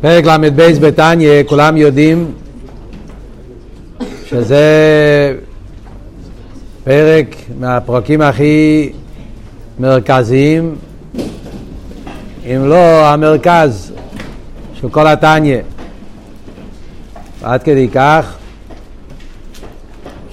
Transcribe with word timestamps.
פרק 0.00 0.24
ל"ב 0.24 0.62
בתניא, 0.80 1.42
כולם 1.46 1.76
יודעים 1.76 2.32
שזה 4.26 5.36
פרק 6.84 7.26
מהפרקים 7.58 8.20
הכי 8.20 8.92
מרכזיים, 9.78 10.74
אם 12.44 12.66
לא 12.66 13.06
המרכז 13.06 13.92
של 14.80 14.88
כל 14.88 15.06
התניא. 15.06 15.58
עד 17.42 17.62
כדי 17.62 17.88
כך 17.88 18.34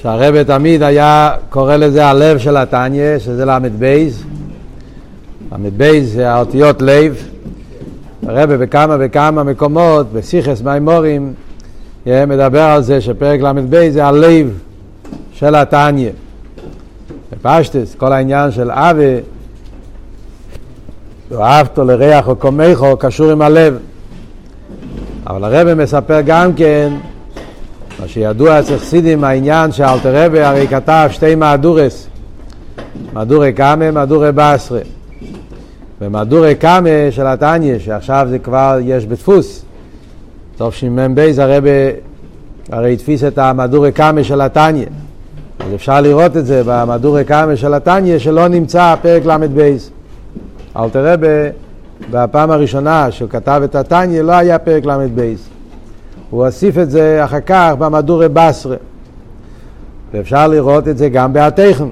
שהרבא 0.02 0.44
תמיד 0.44 0.84
היה 0.84 1.32
קורא 1.50 1.76
לזה 1.76 2.06
הלב 2.06 2.38
של 2.38 2.58
התניא, 2.58 3.20
שזה 3.20 3.46
ל"ב. 3.46 4.08
ל"ב 5.52 6.00
זה 6.04 6.32
האותיות 6.32 6.82
לב. 6.82 7.33
הרבה 8.28 8.58
בכמה 8.58 8.96
וכמה 9.00 9.44
מקומות, 9.44 10.14
בסיכס 10.14 10.62
מימורים, 10.62 11.34
מדבר 12.06 12.62
על 12.62 12.82
זה 12.82 13.02
שפרק 13.02 13.42
ל"ב 13.42 13.90
זה 13.90 14.06
הלב 14.06 14.60
של 15.34 15.56
התניא. 15.56 16.10
בפשטס, 17.32 17.96
כל 17.96 18.14
העניין 18.14 18.52
של 18.52 18.72
אבי, 18.72 19.18
ואהבתו 21.32 21.84
לריח 21.84 22.28
או 22.28 22.36
קומייכו, 22.36 22.98
קשור 22.98 23.32
עם 23.32 23.42
הלב. 23.42 23.78
אבל 25.28 25.44
הרב 25.44 25.74
מספר 25.74 26.22
גם 26.26 26.54
כן, 26.54 26.94
מה 28.00 28.08
שידוע 28.08 28.60
אצל 28.60 28.78
חסידים, 28.78 29.24
העניין 29.24 29.72
שאלתר 29.72 30.26
רבי 30.26 30.42
הרי 30.42 30.68
כתב 30.68 31.08
שתי 31.12 31.36
מהדורס, 31.36 32.08
מהדורי 33.14 33.54
קאמה, 33.54 33.92
מהדורי 33.92 34.32
בעשרה. 34.32 34.80
במהדורי 36.04 36.56
קאמה 36.56 36.90
של 37.12 37.28
התניא, 37.28 37.80
שעכשיו 37.80 38.28
זה 38.30 38.40
כבר 38.40 38.78
יש 38.82 39.06
בדפוס, 39.06 39.66
טוב 40.58 40.74
שמ"ב 40.74 41.20
הרב 41.38 41.64
הרי 42.72 42.94
התפיס 42.94 43.24
את 43.24 43.38
המהדורי 43.38 43.92
קאמה 43.92 44.24
של 44.24 44.42
התניא. 44.42 44.86
אז 45.60 45.76
אפשר 45.76 46.02
לראות 46.02 46.38
את 46.38 46.46
זה 46.46 46.62
במהדורי 46.66 47.24
קאמה 47.24 47.56
של 47.56 47.74
התניא, 47.74 48.20
שלא 48.20 48.48
נמצא 48.48 48.96
פרק 49.02 49.26
ל"ב. 49.26 49.78
אלתר 50.78 51.14
רבי, 51.14 51.28
בפעם 52.12 52.52
הראשונה 52.52 53.12
שהוא 53.12 53.30
כתב 53.30 53.62
את 53.64 53.76
התניא, 53.76 54.22
לא 54.22 54.32
היה 54.32 54.60
פרק 54.60 54.86
ל"ב. 54.86 55.34
הוא 56.30 56.46
הוסיף 56.46 56.78
את 56.78 56.92
זה 56.92 57.24
אחר 57.24 57.40
כך 57.40 57.74
במהדורי 57.80 58.30
בסרה. 58.30 58.76
ואפשר 60.14 60.48
לראות 60.48 60.88
את 60.88 60.98
זה 60.98 61.10
גם 61.10 61.34
בהתכן. 61.34 61.88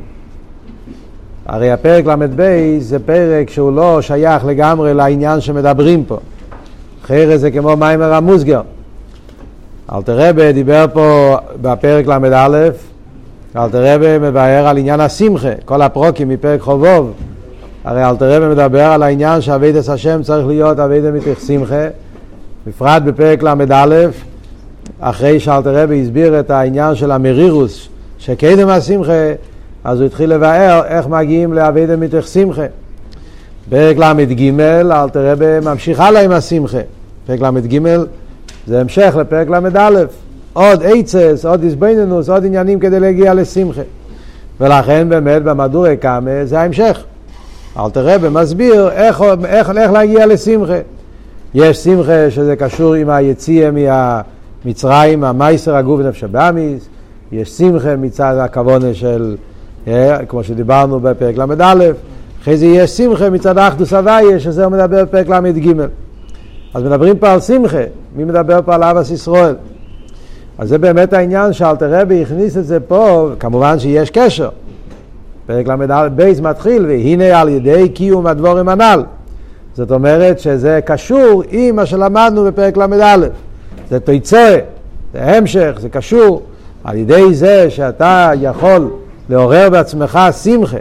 הרי 1.51 1.71
הפרק 1.71 2.05
ל"ב 2.05 2.41
זה 2.79 2.99
פרק 2.99 3.49
שהוא 3.49 3.71
לא 3.71 4.01
שייך 4.01 4.45
לגמרי 4.45 4.93
לעניין 4.93 5.41
שמדברים 5.41 6.03
פה. 6.05 6.17
אחרי 7.05 7.37
זה 7.37 7.51
כמו 7.51 7.75
מיימר 7.77 8.13
המוסגר. 8.13 8.61
אלתר 9.93 10.29
רבה 10.29 10.51
דיבר 10.51 10.85
פה 10.93 11.37
בפרק 11.61 12.07
ל"א, 12.07 12.69
אלתר 13.55 13.95
רבה 13.95 14.19
מבאר 14.19 14.67
על 14.67 14.77
עניין 14.77 14.99
השמחה, 14.99 15.49
כל 15.65 15.81
הפרוקים 15.81 16.29
מפרק 16.29 16.61
חובוב. 16.61 17.13
הרי 17.83 18.09
אלתר 18.09 18.35
רבה 18.35 18.49
מדבר 18.49 18.83
על 18.83 19.03
העניין 19.03 19.41
שאבידס 19.41 19.89
השם 19.89 20.23
צריך 20.23 20.47
להיות 20.47 20.79
אבידס 20.79 21.13
מתך 21.13 21.39
שמחה, 21.47 21.87
בפרט 22.67 23.03
בפרק 23.03 23.43
ל"א, 23.43 23.95
אחרי 24.99 25.39
שאלתר 25.39 25.83
רבה 25.83 25.95
הסביר 25.95 26.39
את 26.39 26.51
העניין 26.51 26.95
של 26.95 27.11
המרירוס, 27.11 27.87
שקדם 28.17 28.69
השמחה 28.69 29.31
אז 29.83 29.99
הוא 29.99 30.05
התחיל 30.05 30.33
לבאר 30.33 30.81
איך 30.85 31.07
מגיעים 31.07 31.53
לאבי 31.53 31.85
מתך 31.97 32.27
שמחה. 32.27 32.65
פרק 33.69 33.97
ל"ג, 33.97 34.59
אלתר 34.91 35.31
רבי 35.31 35.59
ממשיך 35.63 35.99
הלאה 35.99 36.21
עם 36.21 36.31
השמחה. 36.31 36.77
פרק 37.27 37.41
ל"ג 37.41 37.79
זה 38.67 38.81
המשך 38.81 39.15
לפרק 39.19 39.49
ל"א. 39.49 40.03
עוד 40.53 40.83
עצס, 40.83 41.45
עוד 41.45 41.63
איזבנינוס, 41.63 42.29
עוד 42.29 42.45
עניינים 42.45 42.79
כדי 42.79 42.99
להגיע 42.99 43.33
לשמחה. 43.33 43.81
ולכן 44.59 45.09
באמת 45.09 45.43
במדורי 45.43 45.97
קאמה 45.97 46.45
זה 46.45 46.59
ההמשך. 46.59 47.03
אלתר 47.79 48.07
רבי 48.07 48.29
מסביר 48.29 48.89
איך, 48.91 49.23
איך, 49.45 49.71
איך 49.77 49.91
להגיע 49.91 50.25
לשמחה. 50.25 50.77
יש 51.53 51.77
שמחה 51.77 52.31
שזה 52.31 52.55
קשור 52.55 52.93
עם 52.93 53.09
היציאה 53.09 53.69
מהמצרים, 53.71 55.23
המייסר 55.23 55.75
הגוף 55.75 55.99
ונפש 55.99 56.23
הבאמיס, 56.23 56.87
יש 57.31 57.49
שמחה 57.49 57.95
מצד 57.95 58.35
הכוונה 58.39 58.93
של 58.93 59.35
כמו 60.27 60.43
שדיברנו 60.43 60.99
בפרק 60.99 61.37
ל"א, 61.37 61.75
אחרי 62.41 62.57
זה 62.57 62.65
יש 62.65 62.91
שמחה 62.91 63.29
מצד 63.29 63.57
האחדוס 63.57 63.93
הוויה, 63.93 64.39
שזה 64.39 64.65
הוא 64.65 64.71
מדבר 64.71 65.03
בפרק 65.03 65.29
ל"ג. 65.29 65.73
אז 66.73 66.83
מדברים 66.83 67.17
פה 67.17 67.31
על 67.31 67.39
שמחה, 67.39 67.83
מי 68.15 68.23
מדבר 68.23 68.59
פה 68.65 68.75
על 68.75 68.83
אבס 68.83 69.11
ישראל? 69.11 69.55
אז 70.57 70.69
זה 70.69 70.77
באמת 70.77 71.13
העניין 71.13 71.53
שאלתר 71.53 72.01
רבי 72.01 72.21
הכניס 72.21 72.57
את 72.57 72.65
זה 72.65 72.79
פה, 72.79 73.29
כמובן 73.39 73.79
שיש 73.79 74.09
קשר. 74.09 74.49
פרק 75.45 75.67
ל"א 75.67 76.07
בייס 76.07 76.39
מתחיל, 76.39 76.85
והנה 76.85 77.41
על 77.41 77.49
ידי 77.49 77.89
קיום 77.89 78.27
הדבורים 78.27 78.69
הנ"ל. 78.69 79.03
זאת 79.73 79.91
אומרת 79.91 80.39
שזה 80.39 80.79
קשור 80.85 81.43
עם 81.49 81.75
מה 81.75 81.85
שלמדנו 81.85 82.43
בפרק 82.43 82.77
ל"א. 82.77 83.17
זה 83.89 83.99
תיצא, 83.99 84.57
זה 85.13 85.23
המשך, 85.23 85.77
זה 85.79 85.89
קשור. 85.89 86.41
על 86.83 86.97
ידי 86.97 87.33
זה 87.33 87.69
שאתה 87.69 88.31
יכול 88.41 88.89
לעורר 89.31 89.69
בעצמך 89.69 90.19
שמחה, 90.43 90.77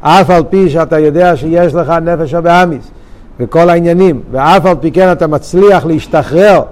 אף 0.00 0.30
על 0.30 0.42
פי 0.50 0.70
שאתה 0.70 0.98
יודע 0.98 1.36
שיש 1.36 1.74
לך 1.74 1.88
נפש 1.88 2.34
הבאמיס 2.34 2.90
וכל 3.40 3.70
העניינים, 3.70 4.20
ואף 4.32 4.66
על 4.66 4.74
פי 4.80 4.90
כן 4.90 5.12
אתה 5.12 5.26
מצליח 5.26 5.86
להשתחרר 5.86 6.62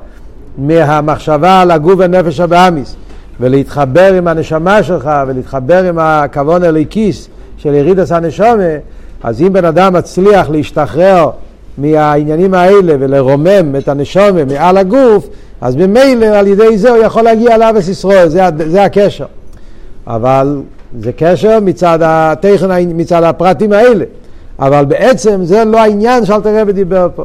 מהמחשבה 0.58 1.60
על 1.60 1.70
הגוף 1.70 1.94
ונפש 1.98 2.40
הבאמיס 2.40 2.96
ולהתחבר 3.40 4.14
עם 4.14 4.28
הנשמה 4.28 4.82
שלך 4.82 5.10
ולהתחבר 5.26 5.84
עם 5.84 5.98
הכוון 5.98 6.62
הליקיס 6.62 7.28
של 7.56 7.74
ירידס 7.74 8.12
הנשומה, 8.12 8.76
אז 9.22 9.42
אם 9.42 9.52
בן 9.52 9.64
אדם 9.64 9.92
מצליח 9.92 10.50
להשתחרר 10.50 11.30
מהעניינים 11.78 12.54
האלה 12.54 12.94
ולרומם 12.98 13.76
את 13.78 13.88
הנשומה 13.88 14.44
מעל 14.44 14.76
הגוף, 14.76 15.28
אז 15.60 15.76
ממילא 15.76 16.26
על 16.26 16.46
ידי 16.46 16.78
זה 16.78 16.90
הוא 16.90 16.98
יכול 16.98 17.22
להגיע 17.22 17.58
לאבס 17.58 17.88
ישראל, 17.88 18.28
זה, 18.28 18.42
זה 18.66 18.84
הקשר. 18.84 19.26
אבל 20.06 20.62
זה 20.98 21.12
קשר 21.16 21.58
מצד 21.62 21.98
הטכן, 22.02 22.68
מצד 22.94 23.22
הפרטים 23.22 23.72
האלה. 23.72 24.04
אבל 24.58 24.84
בעצם 24.84 25.44
זה 25.44 25.64
לא 25.64 25.78
העניין 25.78 26.24
שאלתר 26.24 26.60
רבי 26.60 26.72
דיבר 26.72 27.08
פה. 27.14 27.24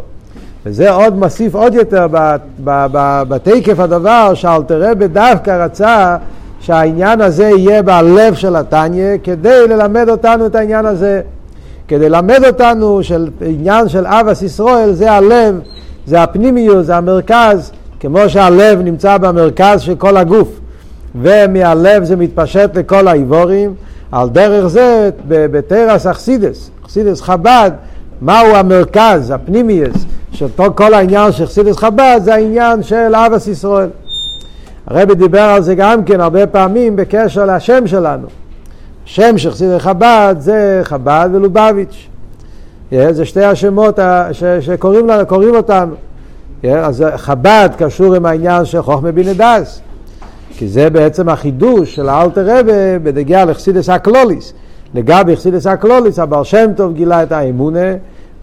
וזה 0.65 0.91
עוד 0.91 1.17
מוסיף 1.17 1.55
עוד 1.55 1.73
יותר 1.73 2.07
בתקף 3.29 3.79
הדבר 3.79 4.33
שאלתר 4.33 4.91
רבי 4.91 5.07
דווקא 5.07 5.63
רצה 5.63 6.17
שהעניין 6.59 7.21
הזה 7.21 7.43
יהיה 7.43 7.81
בלב 7.81 8.33
של 8.33 8.55
התניא 8.55 9.17
כדי 9.23 9.67
ללמד 9.67 10.09
אותנו 10.09 10.45
את 10.45 10.55
העניין 10.55 10.85
הזה. 10.85 11.21
כדי 11.87 12.09
ללמד 12.09 12.45
אותנו 12.47 13.03
של 13.03 13.29
עניין 13.41 13.89
של 13.89 14.05
אבס 14.07 14.41
ישראל 14.41 14.93
זה 14.93 15.11
הלב, 15.11 15.59
זה 16.05 16.23
הפנימיות, 16.23 16.85
זה 16.85 16.95
המרכז, 16.95 17.71
כמו 17.99 18.19
שהלב 18.27 18.81
נמצא 18.81 19.17
במרכז 19.17 19.81
של 19.81 19.95
כל 19.95 20.17
הגוף. 20.17 20.59
ומהלב 21.21 22.03
זה 22.03 22.15
מתפשט 22.15 22.77
לכל 22.77 23.07
האיבורים, 23.07 23.73
על 24.11 24.29
דרך 24.29 24.67
זה 24.67 25.09
בתרס 25.27 26.05
אכסידס, 26.05 26.69
אכסידס 26.85 27.21
חב"ד, 27.21 27.71
מהו 28.21 28.55
המרכז, 28.55 29.31
הפנימיוס, 29.31 30.05
של 30.31 30.47
כל 30.75 30.93
העניין 30.93 31.31
של 31.31 31.43
אכסידס 31.43 31.77
חב"ד 31.77 32.19
זה 32.23 32.33
העניין 32.33 32.83
של 32.83 33.15
אבס 33.15 33.47
ישראל. 33.47 33.89
הרבי 34.87 35.15
דיבר 35.15 35.41
על 35.41 35.61
זה 35.61 35.75
גם 35.75 36.03
כן 36.03 36.21
הרבה 36.21 36.47
פעמים 36.47 36.95
בקשר 36.95 37.45
לשם 37.45 37.87
שלנו. 37.87 38.27
שם 39.05 39.37
של 39.37 39.51
חסידי 39.51 39.79
חב"ד 39.79 40.35
זה 40.39 40.81
חב"ד 40.83 41.29
ולובביץ'. 41.33 42.07
זה 42.91 43.25
שתי 43.25 43.43
השמות 43.43 43.99
שקוראים 44.61 45.55
אותנו. 45.55 45.95
אז 46.63 47.03
חב"ד 47.15 47.69
קשור 47.77 48.15
עם 48.15 48.25
העניין 48.25 48.65
של 48.65 48.81
חוכמה 48.81 49.11
בנדס. 49.11 49.81
כי 50.57 50.67
זה 50.67 50.89
בעצם 50.89 51.29
החידוש 51.29 51.95
של 51.95 52.09
האלתר 52.09 52.59
רבה 52.59 52.99
בדגיע 53.03 53.45
לחסידס 53.45 53.89
הקלוליס. 53.89 54.53
לגבי 54.93 55.35
חסידס 55.35 55.67
הקלוליס, 55.67 56.19
הבר 56.19 56.43
שם 56.43 56.71
טוב 56.75 56.93
גילה 56.93 57.23
את 57.23 57.31
האמונה, 57.31 57.93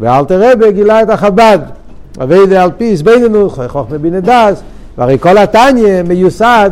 ואלתר 0.01 0.53
רבה 0.53 0.71
גילה 0.71 1.03
את 1.03 1.11
החב"ד. 1.11 1.59
אבי 2.23 2.57
על 2.57 2.71
פי 2.77 2.97
זבננו, 2.97 3.51
חוכמה 3.51 3.99
בנדס, 3.99 4.63
והרי 4.99 5.19
כל 5.19 5.39
התניא 5.39 6.03
מיוסד 6.03 6.71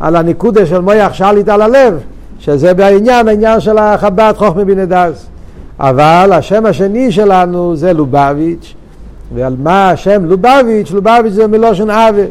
על 0.00 0.16
הנקודה 0.16 0.66
של 0.66 0.80
מויח 0.80 1.12
שליט 1.12 1.48
על 1.48 1.62
הלב, 1.62 2.00
שזה 2.38 2.74
בעניין, 2.74 3.28
העניין 3.28 3.60
של 3.60 3.78
החב"ד 3.78 4.32
חוכמה 4.36 4.64
בנדס. 4.64 5.26
אבל 5.80 6.30
השם 6.32 6.66
השני 6.66 7.12
שלנו 7.12 7.76
זה 7.76 7.92
לובביץ', 7.92 8.74
ועל 9.34 9.54
מה 9.62 9.90
השם 9.90 10.24
לובביץ', 10.24 10.90
לובביץ' 10.90 11.32
זה 11.32 11.46
מלושן 11.46 11.90
עוול. 11.90 12.26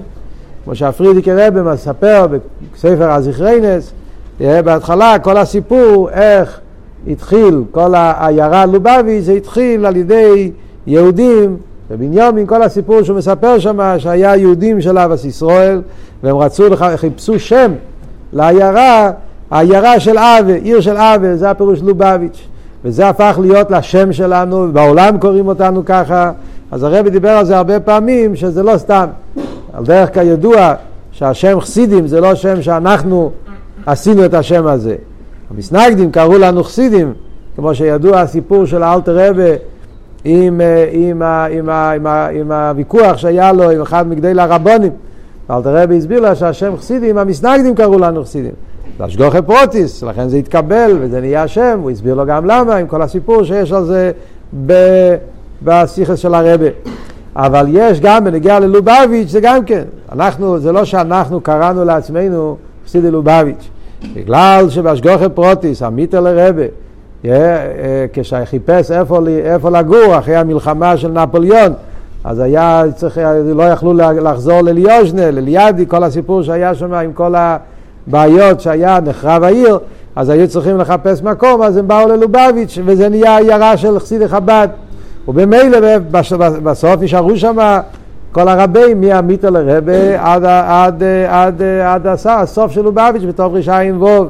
כמו 0.70 0.76
שהפרידיקי 0.76 1.32
רבי 1.34 1.62
מספר 1.62 2.28
בספר 2.74 3.12
הזכריינס, 3.12 3.92
בהתחלה 4.40 5.20
כל 5.20 5.38
הסיפור 5.38 6.10
איך 6.10 6.60
התחיל, 7.08 7.64
כל 7.72 7.96
העיירה 7.96 8.66
לובבי 8.66 9.22
זה 9.22 9.32
התחיל 9.32 9.86
על 9.86 9.96
ידי 9.96 10.52
יהודים 10.88 11.58
ובנימין, 11.92 12.46
כל 12.46 12.64
הסיפור 12.64 13.04
שהוא 13.04 13.18
מספר 13.18 13.60
שם, 13.60 13.80
שהיה 13.98 14.36
יהודים 14.36 14.82
של 14.82 14.98
אבס 14.98 15.26
ישראל, 15.26 15.82
והם 16.24 16.38
רצו, 16.38 16.64
חיפשו 16.96 17.40
שם 17.40 17.72
לעיירה, 18.34 19.12
העיירה 19.52 20.00
של 20.00 20.18
אבה, 20.18 20.54
עיר 20.54 20.82
של 20.82 20.98
אבה, 20.98 21.36
זה 21.36 21.50
הפירוש 21.50 21.82
לובביץ'. 21.82 22.48
וזה 22.86 23.10
הפך 23.10 23.40
להיות 23.42 23.72
לשם 23.72 24.14
שלנו, 24.14 24.68
בעולם 24.74 25.18
קוראים 25.18 25.48
אותנו 25.48 25.86
ככה, 25.86 26.32
אז 26.72 26.84
הרבי 26.84 27.10
דיבר 27.10 27.30
על 27.30 27.46
זה 27.46 27.58
הרבה 27.58 27.80
פעמים, 27.80 28.36
שזה 28.36 28.64
לא 28.64 28.78
סתם. 28.78 29.06
על 29.74 29.84
דרך 29.84 30.14
כידוע, 30.14 30.74
שהשם 31.12 31.60
חסידים 31.60 32.08
זה 32.08 32.22
לא 32.22 32.36
שם 32.36 32.62
שאנחנו 32.62 33.32
עשינו 33.86 34.26
את 34.26 34.34
השם 34.34 34.68
הזה. 34.68 34.96
המסנגדים 35.52 36.12
קראו 36.12 36.38
לנו 36.38 36.64
חסידים, 36.64 37.14
כמו 37.56 37.76
שידוע 37.76 38.20
הסיפור 38.20 38.66
של 38.66 38.84
אלתר 38.84 39.30
רבה 39.30 39.54
עם, 40.24 40.62
אה, 40.62 40.90
עם, 40.92 41.22
עם, 41.22 41.70
עם, 41.70 42.08
עם 42.08 42.52
הוויכוח 42.52 43.18
שהיה 43.18 43.54
לו 43.54 43.70
עם 43.70 43.82
אחד 43.82 44.08
מגדי 44.08 44.42
הרבונים. 44.42 44.92
אלתר 45.52 45.76
רבי 45.84 45.98
הסביר 45.98 46.20
לה 46.20 46.36
שהשם 46.36 46.78
חסידים, 46.78 47.18
המסנגדים 47.18 47.76
קראו 47.76 48.00
לנו 48.00 48.24
חסידים. 48.24 48.52
זה 48.98 49.04
השגוחי 49.04 49.42
פרוטיס, 49.42 50.04
לכן 50.04 50.30
זה 50.30 50.38
התקבל 50.38 50.98
וזה 51.02 51.22
נהיה 51.22 51.48
שם, 51.48 51.80
הוא 51.82 51.92
הסביר 51.92 52.16
לו 52.16 52.26
גם 52.26 52.46
למה, 52.46 52.76
עם 52.76 52.88
כל 52.88 53.02
הסיפור 53.02 53.44
שיש 53.44 53.72
על 53.72 53.86
זה 53.86 54.12
בשיחה 55.64 56.18
של 56.18 56.34
הרבה. 56.34 56.66
אבל 57.42 57.66
יש 57.70 58.02
גם 58.02 58.24
בנגיע 58.24 58.60
ללובביץ' 58.60 59.30
זה 59.30 59.40
גם 59.42 59.66
כן, 59.66 59.84
אנחנו, 60.12 60.60
זה 60.60 60.72
לא 60.72 60.86
שאנחנו 60.86 61.42
קראנו 61.42 61.86
לעצמנו 61.86 62.58
חסידי 62.86 63.12
לובביץ', 63.12 63.70
בגלל 64.16 64.66
שבהשגוחי 64.70 65.30
פרוטיס, 65.34 65.82
המיטר 65.82 66.20
לרבה, 66.20 66.64
אה, 67.26 67.32
כשחיפש 68.14 68.92
איפה, 68.92 69.20
איפה 69.44 69.70
לגור 69.70 70.18
אחרי 70.18 70.36
המלחמה 70.36 70.98
של 70.98 71.12
נפוליאון, 71.12 71.74
אז 72.24 72.40
היה 72.40 72.84
צריך, 72.96 73.20
לא 73.56 73.64
יכלו 73.64 73.94
לחזור 73.94 74.62
לליוז'נה, 74.62 75.32
לליאדי, 75.32 75.86
כל 75.88 76.04
הסיפור 76.04 76.44
שהיה 76.44 76.76
שם 76.76 76.94
עם 76.94 77.14
כל 77.14 77.36
הבעיות 78.08 78.60
שהיה, 78.60 79.00
נחרב 79.00 79.44
העיר, 79.44 79.80
אז 80.16 80.30
היו 80.30 80.48
צריכים 80.48 80.78
לחפש 80.78 81.22
מקום, 81.22 81.62
אז 81.62 81.78
הם 81.78 81.88
באו 81.88 82.08
ללובביץ', 82.08 82.78
וזה 82.86 83.10
נהיה 83.10 83.38
עיירה 83.38 83.78
של 83.78 84.00
חסידי 84.00 84.28
חב"ד. 84.28 84.68
ובמילא 85.30 85.98
בסוף 86.64 87.02
נשארו 87.02 87.38
שם 87.38 87.58
כל 88.32 88.48
הרבים 88.48 89.02
מהמיטר 89.02 89.50
לרבה 89.50 90.22
עד, 90.22 90.46
עד, 90.46 91.04
עד, 91.28 91.62
עד, 91.86 92.08
הסוף 92.26 92.72
של 92.72 92.82
לובביץ' 92.82 93.24
בתוך 93.28 93.54
רשעים 93.54 94.02
ווב. 94.02 94.28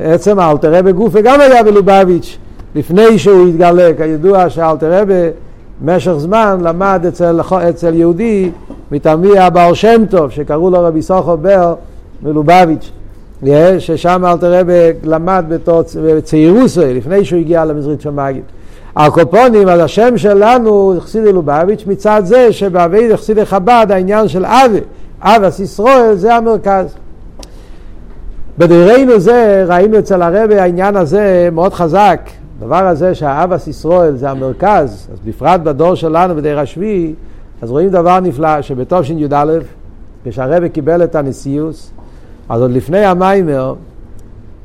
עצם 0.00 0.38
האלתר 0.38 0.74
רבה 0.74 0.92
גופה 0.92 1.20
גם 1.20 1.40
היה 1.40 1.62
בלובביץ' 1.62 2.38
לפני 2.74 3.18
שהוא 3.18 3.48
התגלה, 3.48 3.90
כידוע 3.96 4.50
שאלתר 4.50 5.00
רבה 5.00 5.14
במשך 5.80 6.12
זמן 6.12 6.58
למד 6.62 7.04
אצל, 7.08 7.40
אצל 7.70 7.94
יהודי 7.94 8.50
מתלמידי 8.90 9.38
הבעל 9.38 9.74
שם 9.74 10.02
טוב 10.10 10.30
שקראו 10.30 10.70
לו 10.70 10.80
רבי 10.80 11.02
סוחו 11.02 11.36
בר 11.36 11.74
מלובביץ' 12.22 12.90
ששם 13.78 14.24
אלתר 14.26 14.60
רבה 14.60 14.74
למד 15.04 15.44
בצעירוסי 16.02 16.94
לפני 16.94 17.24
שהוא 17.24 17.40
הגיע 17.40 17.64
למזרית 17.64 18.00
שמגיד. 18.00 18.42
הקופונים, 18.96 19.68
אז 19.68 19.80
השם 19.80 20.18
שלנו 20.18 20.94
חסידי 21.00 21.32
לובביץ' 21.32 21.84
מצד 21.86 22.22
זה 22.24 22.52
שבאבי 22.52 23.16
חסידי 23.16 23.46
חב"ד 23.46 23.86
העניין 23.90 24.28
של 24.28 24.44
אבי, 24.44 24.80
אבס 25.20 25.60
ישראל 25.60 26.14
זה 26.14 26.34
המרכז. 26.34 26.94
בדירנו 28.58 29.20
זה 29.20 29.64
ראינו 29.68 29.98
אצל 29.98 30.22
הרבי 30.22 30.58
העניין 30.58 30.96
הזה 30.96 31.48
מאוד 31.52 31.74
חזק, 31.74 32.20
הדבר 32.60 32.86
הזה 32.86 33.14
שהאבס 33.14 33.66
ישראל 33.66 34.16
זה 34.16 34.30
המרכז, 34.30 35.08
אז 35.12 35.18
בפרט 35.24 35.60
בדור 35.60 35.94
שלנו 35.94 36.34
בדיר 36.34 36.60
השביעי, 36.60 37.14
אז 37.62 37.70
רואים 37.70 37.88
דבר 37.88 38.20
נפלא 38.20 38.62
שבתש"י 38.62 39.12
י"א, 39.12 39.52
כשהרבי 40.24 40.68
קיבל 40.68 41.04
את 41.04 41.14
הנשיאוס, 41.14 41.90
אז 42.48 42.60
עוד 42.60 42.70
לפני 42.70 43.04
המיימר, 43.04 43.74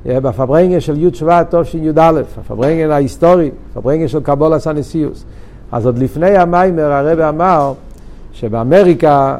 בפברנגה 0.07 0.81
של 0.81 1.03
י' 1.03 1.13
שבט 1.13 1.55
תשי"א, 1.55 2.21
הפברנגה 2.39 2.95
ההיסטורי, 2.95 3.51
הפברנגה 3.71 4.07
של 4.07 4.19
קבולה 4.19 4.59
סנסיוס. 4.59 5.25
אז 5.71 5.85
עוד 5.85 5.97
לפני 5.97 6.37
המיימר 6.37 6.91
הרב 6.91 7.19
אמר 7.19 7.73
שבאמריקה 8.33 9.37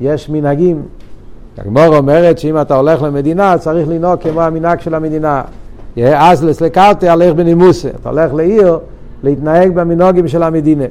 יש 0.00 0.28
מנהגים. 0.28 0.82
הגמור 1.58 1.96
אומרת 1.96 2.38
שאם 2.38 2.60
אתה 2.60 2.76
הולך 2.76 3.02
למדינה 3.02 3.58
צריך 3.58 3.88
לנהוג 3.88 4.20
כמו 4.20 4.42
המנהג 4.42 4.80
של 4.80 4.94
המדינה. 4.94 5.42
יהיה 5.96 6.30
אזלס 6.30 6.60
לקרטה 6.60 7.12
הלך 7.12 7.34
בנימוסה. 7.34 7.88
אתה 8.00 8.08
הולך 8.08 8.34
לעיר 8.34 8.78
להתנהג 9.22 9.74
במנהוגים 9.74 10.28
של 10.28 10.42
המדינה. 10.42 10.84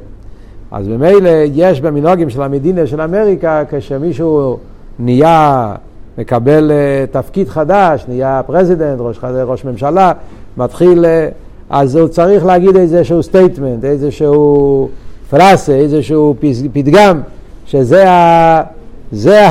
אז 0.72 0.88
ממילא 0.88 1.30
יש 1.54 1.82
במנהוגים 1.82 2.30
של 2.30 2.42
המדינה 2.42 2.88
של 2.88 3.02
אמריקה 3.02 3.64
כשמישהו 3.70 4.58
נהיה 5.00 5.76
מקבל 6.18 6.72
אה, 6.72 7.14
תפקיד 7.14 7.50
חדש, 7.50 8.06
נהיה 8.08 8.42
president, 8.46 9.00
ראש, 9.00 9.20
ראש 9.24 9.66
ממשלה, 9.66 10.12
מתחיל, 10.58 11.06
אה, 11.06 11.34
אז 11.70 11.96
הוא 11.96 12.08
צריך 12.08 12.46
להגיד 12.46 12.76
איזשהו 12.76 13.24
statement, 13.24 13.86
איזשהו 13.86 14.90
פרזה, 15.30 15.76
איזשהו 15.76 16.36
פתגם, 16.74 17.22
שזה 17.66 18.10
ה, 18.10 18.64
זה 19.12 19.48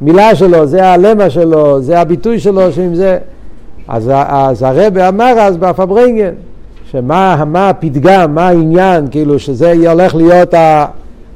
המילה 0.00 0.34
שלו, 0.34 0.66
זה 0.66 0.86
הלמה 0.86 1.30
שלו, 1.30 1.82
זה 1.82 2.00
הביטוי 2.00 2.40
שלו, 2.40 2.72
שעם 2.72 2.94
זה... 2.94 3.18
אז, 3.88 4.10
אז 4.28 4.62
הרב 4.62 4.98
אמר 4.98 5.34
אז 5.38 5.56
בפברנגן, 5.56 6.32
שמה 6.90 7.44
מה 7.46 7.70
הפתגם, 7.70 8.34
מה 8.34 8.48
העניין, 8.48 9.06
כאילו 9.10 9.38
שזה 9.38 9.72
הולך 9.72 10.14
להיות 10.14 10.54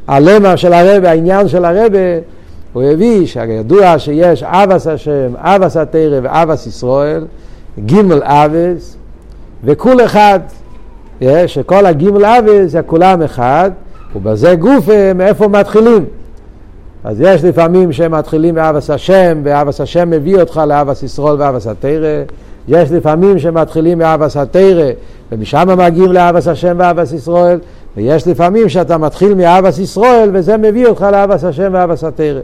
הלמה 0.08 0.56
של 0.56 0.72
הרב, 0.72 1.04
העניין 1.04 1.48
של 1.48 1.64
הרב, 1.64 1.92
הוא 2.72 2.82
הביא 2.82 3.26
שידוע 3.26 3.98
שיש 3.98 4.42
אבס 4.42 4.86
השם, 4.86 5.32
אבס 5.36 5.76
התרא 5.76 6.20
ואבס 6.22 6.66
ישראל, 6.66 7.24
גימל 7.78 8.22
אבס, 8.22 8.96
וכול 9.64 10.04
אחד, 10.04 10.40
שכל 11.46 11.86
הגימל 11.86 12.24
אבס 12.24 12.70
זה 12.70 12.82
כולם 12.82 13.22
אחד, 13.22 13.70
ובזה 14.16 14.54
גוף 14.54 14.88
מאיפה 15.14 15.48
מתחילים. 15.48 16.04
אז 17.04 17.20
יש 17.20 17.44
לפעמים 17.44 17.92
שהם 17.92 18.14
מתחילים 18.14 18.54
מאבס 18.54 18.90
השם, 18.90 19.40
ואבס 19.44 19.80
השם 19.80 20.10
מביא 20.10 20.40
אותך 20.40 20.62
לאבס 20.66 21.02
ישראל 21.02 21.36
ואבס 21.38 21.66
התרא. 21.66 22.22
יש 22.68 22.92
לפעמים 22.92 23.38
שמתחילים 23.38 23.98
מאבס 23.98 24.36
התרא, 24.36 24.90
ומשם 25.32 25.78
מגיעים 25.78 26.12
לאבס 26.12 26.48
השם 26.48 26.76
ואבס 26.78 27.12
ישראל. 27.12 27.58
ויש 27.96 28.28
לפעמים 28.28 28.68
שאתה 28.68 28.98
מתחיל 28.98 29.34
מאבס 29.34 29.78
ישראל, 29.78 30.30
וזה 30.32 30.56
מביא 30.56 30.86
אותך 30.86 31.06
לאבס 31.12 31.44
השם 31.44 31.68
ואבס 31.72 32.04
התרא. 32.04 32.40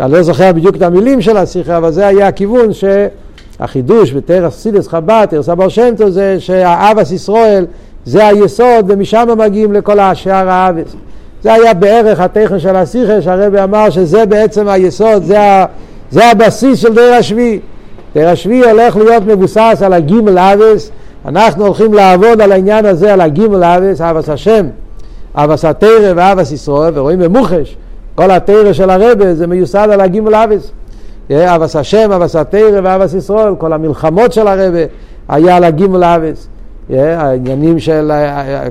אני 0.00 0.12
לא 0.12 0.22
זוכר 0.22 0.52
בדיוק 0.52 0.76
את 0.76 0.82
המילים 0.82 1.20
של 1.20 1.36
השיחה, 1.36 1.76
אבל 1.76 1.90
זה 1.90 2.06
היה 2.06 2.28
הכיוון 2.28 2.68
שהחידוש 2.72 4.12
בתרס 4.12 4.62
סידס 4.62 4.88
חב"ד, 4.88 5.26
תרס 5.30 5.48
אבר 5.48 5.68
שם 5.68 5.94
טוב, 5.96 6.08
זה 6.08 6.36
שהאבס 6.38 7.10
ישראל 7.10 7.66
זה 8.04 8.26
היסוד, 8.26 8.84
ומשם 8.88 9.28
מגיעים 9.38 9.72
לכל 9.72 9.98
השאר 9.98 10.48
האבס. 10.48 10.94
זה 11.42 11.52
היה 11.52 11.74
בערך 11.74 12.20
הטכן 12.20 12.58
של 12.58 12.76
השיחה, 12.76 13.22
שהרבי 13.22 13.62
אמר 13.62 13.90
שזה 13.90 14.26
בעצם 14.26 14.68
היסוד, 14.68 15.24
זה, 15.24 15.40
ה, 15.40 15.66
זה 16.10 16.30
הבסיס 16.30 16.78
של 16.78 16.94
דיר 16.94 17.14
השביעי. 17.14 17.60
דיר 18.14 18.28
השביעי 18.28 18.70
הולך 18.70 18.96
להיות 18.96 19.22
מבוסס 19.26 19.82
על 19.84 19.92
הגימל 19.92 20.38
אבס, 20.38 20.90
אנחנו 21.26 21.66
הולכים 21.66 21.94
לעבוד 21.94 22.40
על 22.40 22.52
העניין 22.52 22.86
הזה, 22.86 23.12
על 23.12 23.20
הגימל 23.20 23.64
אבס, 23.64 24.00
אבס 24.00 24.28
השם, 24.28 24.66
אבס 25.34 25.64
התרא 25.64 26.12
ואבס 26.16 26.52
ישראל, 26.52 26.98
ורואים 26.98 27.18
במוחש, 27.18 27.76
כל 28.14 28.30
התרא 28.30 28.72
של 28.72 28.90
הרבה 28.90 29.34
זה 29.34 29.46
מיוסד 29.46 29.88
על 29.92 30.00
הגימל 30.00 30.34
אבס. 30.34 30.70
אבס 31.30 31.76
השם, 31.76 32.12
אבס 32.12 32.36
התרא 32.36 32.80
ואבס 32.84 33.14
ישראל, 33.14 33.54
כל 33.58 33.72
המלחמות 33.72 34.32
של 34.32 34.48
הרבה 34.48 34.78
היה 35.28 35.56
על 35.56 35.64
הגימל 35.64 36.04
אבס. 36.04 36.48
העניינים 36.90 37.78
של, 37.78 38.12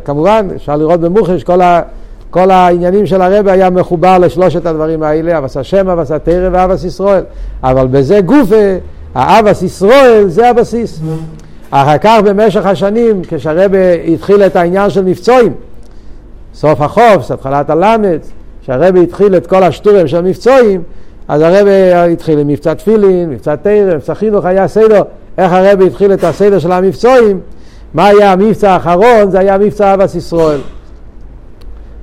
כמובן, 0.05 0.47
אפשר 0.55 0.75
לראות 0.75 0.99
במוחש, 0.99 1.43
כל, 1.43 1.61
ה, 1.61 1.81
כל 2.29 2.51
העניינים 2.51 3.05
של 3.05 3.21
הרבה 3.21 3.51
היה 3.51 3.69
מחובר 3.69 4.17
לשלושת 4.17 4.65
הדברים 4.65 5.03
האלה, 5.03 5.37
אבס 5.37 5.57
השם, 5.57 5.89
אבס 5.89 6.11
התרא 6.11 6.49
ואבס 6.51 6.83
ישראל. 6.83 7.23
אבל 7.63 7.87
בזה 7.87 8.21
גופה, 8.21 8.75
האבס 9.15 9.61
ישראל 9.61 10.23
זה 10.27 10.49
הבסיס. 10.49 11.01
אחר 11.71 11.97
כך 11.97 12.19
במשך 12.25 12.65
השנים, 12.65 13.21
כשהרבה 13.27 13.93
התחיל 13.93 14.43
את 14.43 14.55
העניין 14.55 14.89
של 14.89 15.03
מבצועים, 15.03 15.53
סוף 16.53 16.81
החוף, 16.81 17.31
התחלת 17.31 17.69
הלמד, 17.69 18.19
כשהרבה 18.61 18.99
התחיל 18.99 19.37
את 19.37 19.47
כל 19.47 19.63
השטורים 19.63 20.07
של 20.07 20.17
המבצועים, 20.17 20.81
אז 21.27 21.41
הרבה 21.41 22.03
התחיל 22.03 22.39
עם 22.39 22.47
מבצע 22.47 22.73
תפילין, 22.73 23.29
מבצע 23.29 23.55
תרם, 23.55 23.95
מבצע 23.95 24.13
חינוך, 24.13 24.45
היה 24.45 24.67
סדר, 24.67 25.01
איך 25.37 25.51
הרבה 25.51 25.85
התחיל 25.85 26.13
את 26.13 26.23
הסדר 26.23 26.59
של 26.59 26.71
המבצועים, 26.71 27.39
מה 27.93 28.07
היה 28.07 28.31
המבצע 28.31 28.71
האחרון? 28.71 29.31
זה 29.31 29.39
היה 29.39 29.57
מבצע 29.57 29.93
אבס 29.93 30.15
ישראל. 30.15 30.59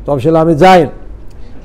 טוב 0.04 0.18
של 0.18 0.36
ל"ז. 0.36 0.64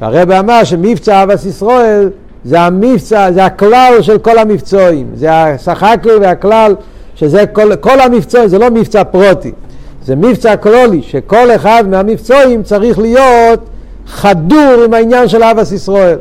הרב 0.01 0.31
אמר 0.31 0.63
שמבצע 0.63 1.23
אבס 1.23 1.45
ישראל 1.45 2.09
זה 2.43 2.61
המבצע, 2.61 3.31
זה 3.31 3.45
הכלל 3.45 3.93
של 4.01 4.17
כל 4.17 4.37
המבצועים, 4.37 5.07
זה 5.13 5.33
השחקל 5.33 6.17
והכלל 6.21 6.75
שזה 7.19 7.45
כל, 7.45 7.75
כל 7.75 7.99
המבצועים, 7.99 8.47
זה 8.47 8.59
לא 8.59 8.69
מבצע 8.69 9.03
פרוטי. 9.03 9.51
זה 10.05 10.15
מבצע 10.15 10.55
כלולי, 10.55 11.01
שכל 11.01 11.51
אחד 11.55 11.83
מהמבצועים 11.87 12.63
צריך 12.63 12.99
להיות 12.99 13.59
חדור 14.07 14.83
עם 14.85 14.93
העניין 14.93 15.27
של 15.27 15.43
אבס 15.43 15.71
ישראל. 15.71 16.17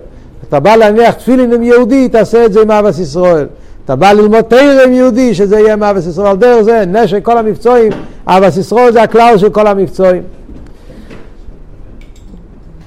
אתה 0.49 0.61
בא 0.61 0.77
להניח 0.77 1.15
תפילין 1.15 1.53
עם 1.53 1.63
יהודי, 1.63 2.09
תעשה 2.09 2.45
את 2.45 2.53
זה 2.53 2.61
עם 2.63 2.71
אבס 2.71 2.99
ישראל. 2.99 3.47
אתה 3.85 3.97
בא 3.97 4.13
ללמוד 4.13 4.41
תרא 4.41 4.83
עם 4.85 4.93
יהודי, 4.93 5.35
שזה 5.35 5.59
יהיה 5.59 5.73
עם 5.73 5.83
אבס 5.83 6.07
ישראל. 6.07 6.37
דרך 6.37 6.63
זה, 6.63 6.85
נשק 6.87 7.23
כל 7.23 7.39
המבצועים, 7.39 7.93
אבס 8.27 8.57
ישראל 8.57 8.93
זה 8.93 9.03
הכלל 9.03 9.39
של 9.39 9.51
כל 9.51 9.67
המבצועים. 9.67 10.23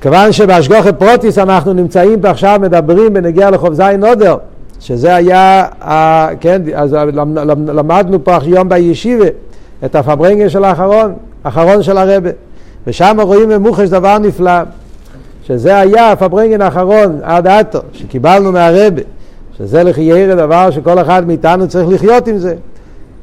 כיוון 0.01 0.32
שבהשגוחת 0.32 1.00
פרוטיס 1.00 1.38
אנחנו 1.38 1.74
נמצאים 1.74 2.22
פה 2.22 2.30
עכשיו, 2.30 2.60
מדברים 2.62 3.13
בנגיע 3.13 3.50
לחוב 3.50 3.74
זין 3.74 4.00
נודר, 4.00 4.38
שזה 4.81 5.15
היה, 5.15 5.65
כן, 6.39 6.61
אז 6.75 6.97
למדנו 7.67 8.23
פה 8.23 8.38
היום 8.41 8.69
בישיבה 8.69 9.25
את 9.85 9.95
הפברנגל 9.95 10.50
של 10.50 10.63
האחרון, 10.63 11.13
האחרון 11.43 11.83
של 11.83 11.97
הרבה, 11.97 12.29
ושם 12.88 13.17
רואים 13.21 13.50
במוחש 13.50 13.89
דבר 13.89 14.17
נפלא, 14.17 14.61
שזה 15.43 15.77
היה 15.77 16.11
הפברנגל 16.11 16.61
האחרון 16.61 17.19
עד 17.23 17.47
עתו, 17.47 17.79
שקיבלנו 17.93 18.51
מהרבה, 18.51 19.01
שזה 19.57 19.83
לחיירה 19.83 20.35
דבר 20.35 20.71
שכל 20.71 21.00
אחד 21.00 21.27
מאיתנו 21.27 21.67
צריך 21.67 21.89
לחיות 21.89 22.27
עם 22.27 22.38
זה. 22.38 22.55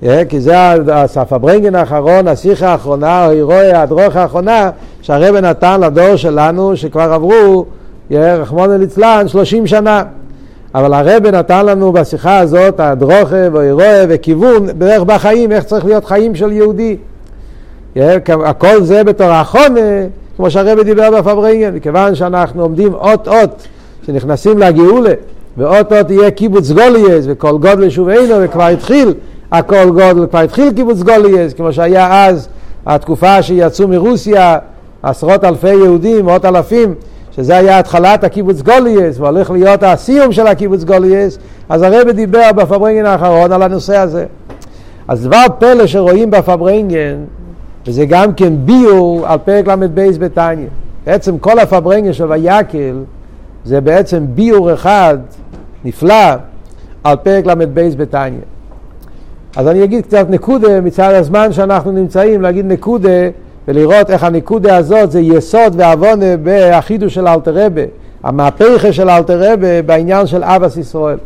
Yeah, 0.02 0.06
כי 0.28 0.40
זה 0.40 0.54
הספברנגן 0.92 1.74
האחרון, 1.74 2.28
השיחה 2.28 2.68
האחרונה, 2.68 3.26
או 3.26 3.30
אירועי 3.30 3.72
הדרוך 3.72 4.16
האחרונה, 4.16 4.70
שהרבא 5.02 5.40
נתן 5.40 5.80
לדור 5.80 6.16
שלנו, 6.16 6.76
שכבר 6.76 7.12
עברו, 7.12 7.64
רחמון 8.10 8.80
ליצלן, 8.80 9.28
שלושים 9.28 9.66
שנה. 9.66 10.02
אבל 10.78 10.94
הרבא 10.94 11.30
נתן 11.30 11.66
לנו 11.66 11.92
בשיחה 11.92 12.38
הזאת, 12.38 12.80
הדרוכה 12.80 13.36
ואירועי 13.52 14.06
וכיוון, 14.08 14.66
בערך 14.78 15.02
בחיים, 15.02 15.52
איך 15.52 15.64
צריך 15.64 15.84
להיות 15.84 16.04
חיים 16.04 16.34
של 16.34 16.52
יהודי. 16.52 16.96
הכל 18.26 18.82
זה 18.82 19.04
בתור 19.04 19.26
החונה, 19.26 19.80
כמו 20.36 20.50
שהרבא 20.50 20.82
דיבר 20.82 21.10
בפברנגן, 21.10 21.74
מכיוון 21.74 22.14
שאנחנו 22.14 22.62
עומדים 22.62 22.94
אות-אות, 22.94 23.66
שנכנסים 24.06 24.58
לגאולה, 24.58 25.12
ואות-אות 25.56 26.10
יהיה 26.10 26.30
קיבוץ 26.30 26.70
גולייס, 26.70 27.24
וכל 27.28 27.52
גודל 27.52 27.90
שובנו, 27.90 28.34
וכבר 28.40 28.66
התחיל. 28.66 29.14
הכל 29.52 29.90
גודל, 29.90 30.26
כבר 30.26 30.38
התחיל 30.38 30.72
קיבוץ 30.72 31.02
גולייס, 31.02 31.52
כמו 31.52 31.72
שהיה 31.72 32.26
אז, 32.26 32.48
התקופה 32.86 33.42
שיצאו 33.42 33.88
מרוסיה, 33.88 34.58
עשרות 35.02 35.44
אלפי 35.44 35.74
יהודים, 35.74 36.26
מאות 36.26 36.44
אלפים, 36.44 36.94
שזה 37.38 37.56
היה 37.56 37.78
התחלת 37.78 38.24
הקיבוץ 38.24 38.62
גלויות, 38.62 39.20
והולך 39.20 39.50
להיות 39.50 39.82
הסיום 39.82 40.32
של 40.32 40.46
הקיבוץ 40.46 40.84
גלויות, 40.84 41.38
אז 41.68 41.82
הרב 41.82 42.10
דיבר 42.10 42.52
בפארברענגען 42.56 43.06
האחרון 43.06 43.52
על 43.52 43.62
הנושא 43.62 43.96
הזה. 43.96 44.26
אז 45.08 45.24
דבר 45.24 45.44
פלא 45.58 45.86
שרואים 45.86 46.30
בפארברענגען, 46.30 47.16
וזה 47.86 48.04
גם 48.06 48.34
כן 48.34 48.52
ביאור 48.64 49.26
על 49.26 49.38
פרק 49.38 49.68
ל"ב 49.68 50.10
בתניא. 50.18 50.66
בעצם 51.06 51.38
כל 51.38 51.58
הפארברענגען 51.58 52.12
של 52.12 52.32
ויקהל 52.32 53.02
זה 53.64 53.80
בעצם 53.80 54.24
ביאור 54.34 54.74
אחד 54.74 55.18
נפלא 55.84 56.34
על 57.04 57.16
פרק 57.16 57.46
ל"ב 57.46 57.80
בתניא. 57.96 58.40
אז 59.56 59.68
אני 59.68 59.84
אגיד 59.84 60.04
קצת 60.04 60.26
נקודה 60.30 60.80
מצד 60.80 61.12
הזמן 61.14 61.52
שאנחנו 61.52 61.92
נמצאים, 61.92 62.42
להגיד 62.42 62.66
נקודה 62.66 63.28
ולראות 63.68 64.10
איך 64.10 64.24
הנקודה 64.24 64.76
הזאת 64.76 65.10
זה 65.10 65.20
יסוד 65.20 65.74
ועוונה 65.76 66.36
באחידוש 66.36 67.14
של 67.14 67.28
אלתרבה, 67.28 67.82
המהפכה 68.22 68.92
של 68.92 69.10
אלתרבה 69.10 69.82
בעניין 69.82 70.26
של 70.26 70.44
אבס 70.44 70.76
ישראל. 70.76 71.18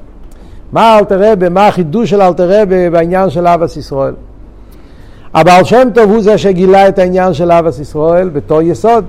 מה 0.72 0.99
אלתרבה, 0.99 1.49
מה 1.49 1.66
החידוש 1.68 2.11
של 2.11 2.22
אלתרבה 2.22 2.90
בעניין 2.90 3.30
של 3.30 3.46
אבס 3.46 3.76
ישראל? 3.76 4.14
הבעל 5.34 5.64
שם 5.64 5.88
טוב 5.94 6.11
הוא 6.11 6.22
זה 6.22 6.38
שגילה 6.38 6.88
את 6.88 6.99
העניין 6.99 7.34
של 7.34 7.52
אבס 7.52 7.78
ישראל 7.78 8.28
בתור 8.28 8.62
יסוד. 8.62 9.04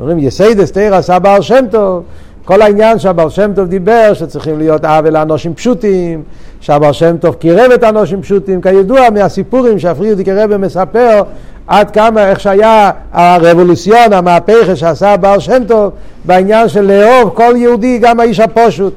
אומרים 0.00 0.18
יסיידס 0.18 0.72
תרס 0.72 1.10
הבעל 1.10 1.42
שם 1.42 1.64
טוב 1.70 2.02
כל 2.44 2.62
העניין 2.62 2.98
שהבר 2.98 3.28
שם 3.28 3.52
טוב 3.54 3.68
דיבר 3.68 4.14
שצריכים 4.14 4.58
להיות 4.58 4.84
עוול 4.84 5.12
לאנושים 5.12 5.54
פשוטים, 5.54 6.22
שהבעל 6.60 6.92
שם 6.92 7.16
טוב 7.16 7.34
קירב 7.34 7.70
את 7.74 7.82
האנשים 7.82 8.22
פשוטים, 8.22 8.60
כידוע 8.60 9.10
מהסיפורים 9.10 9.78
שהפריערדיקער 9.78 10.24
רבי 10.24 10.56
מספר 10.56 11.22
עד 11.70 11.90
כמה, 11.90 12.30
איך 12.30 12.40
שהיה 12.40 12.90
ה 13.12 13.20
revolution, 13.20 14.12
המהפכה 14.12 14.76
שעשה 14.76 15.16
בעל 15.16 15.38
שם 15.38 15.64
טוב 15.68 15.92
בעניין 16.24 16.68
של 16.68 16.80
לאהוב 16.80 17.30
כל 17.34 17.54
יהודי, 17.56 17.98
גם 17.98 18.20
האיש 18.20 18.40
הפשוט. 18.40 18.94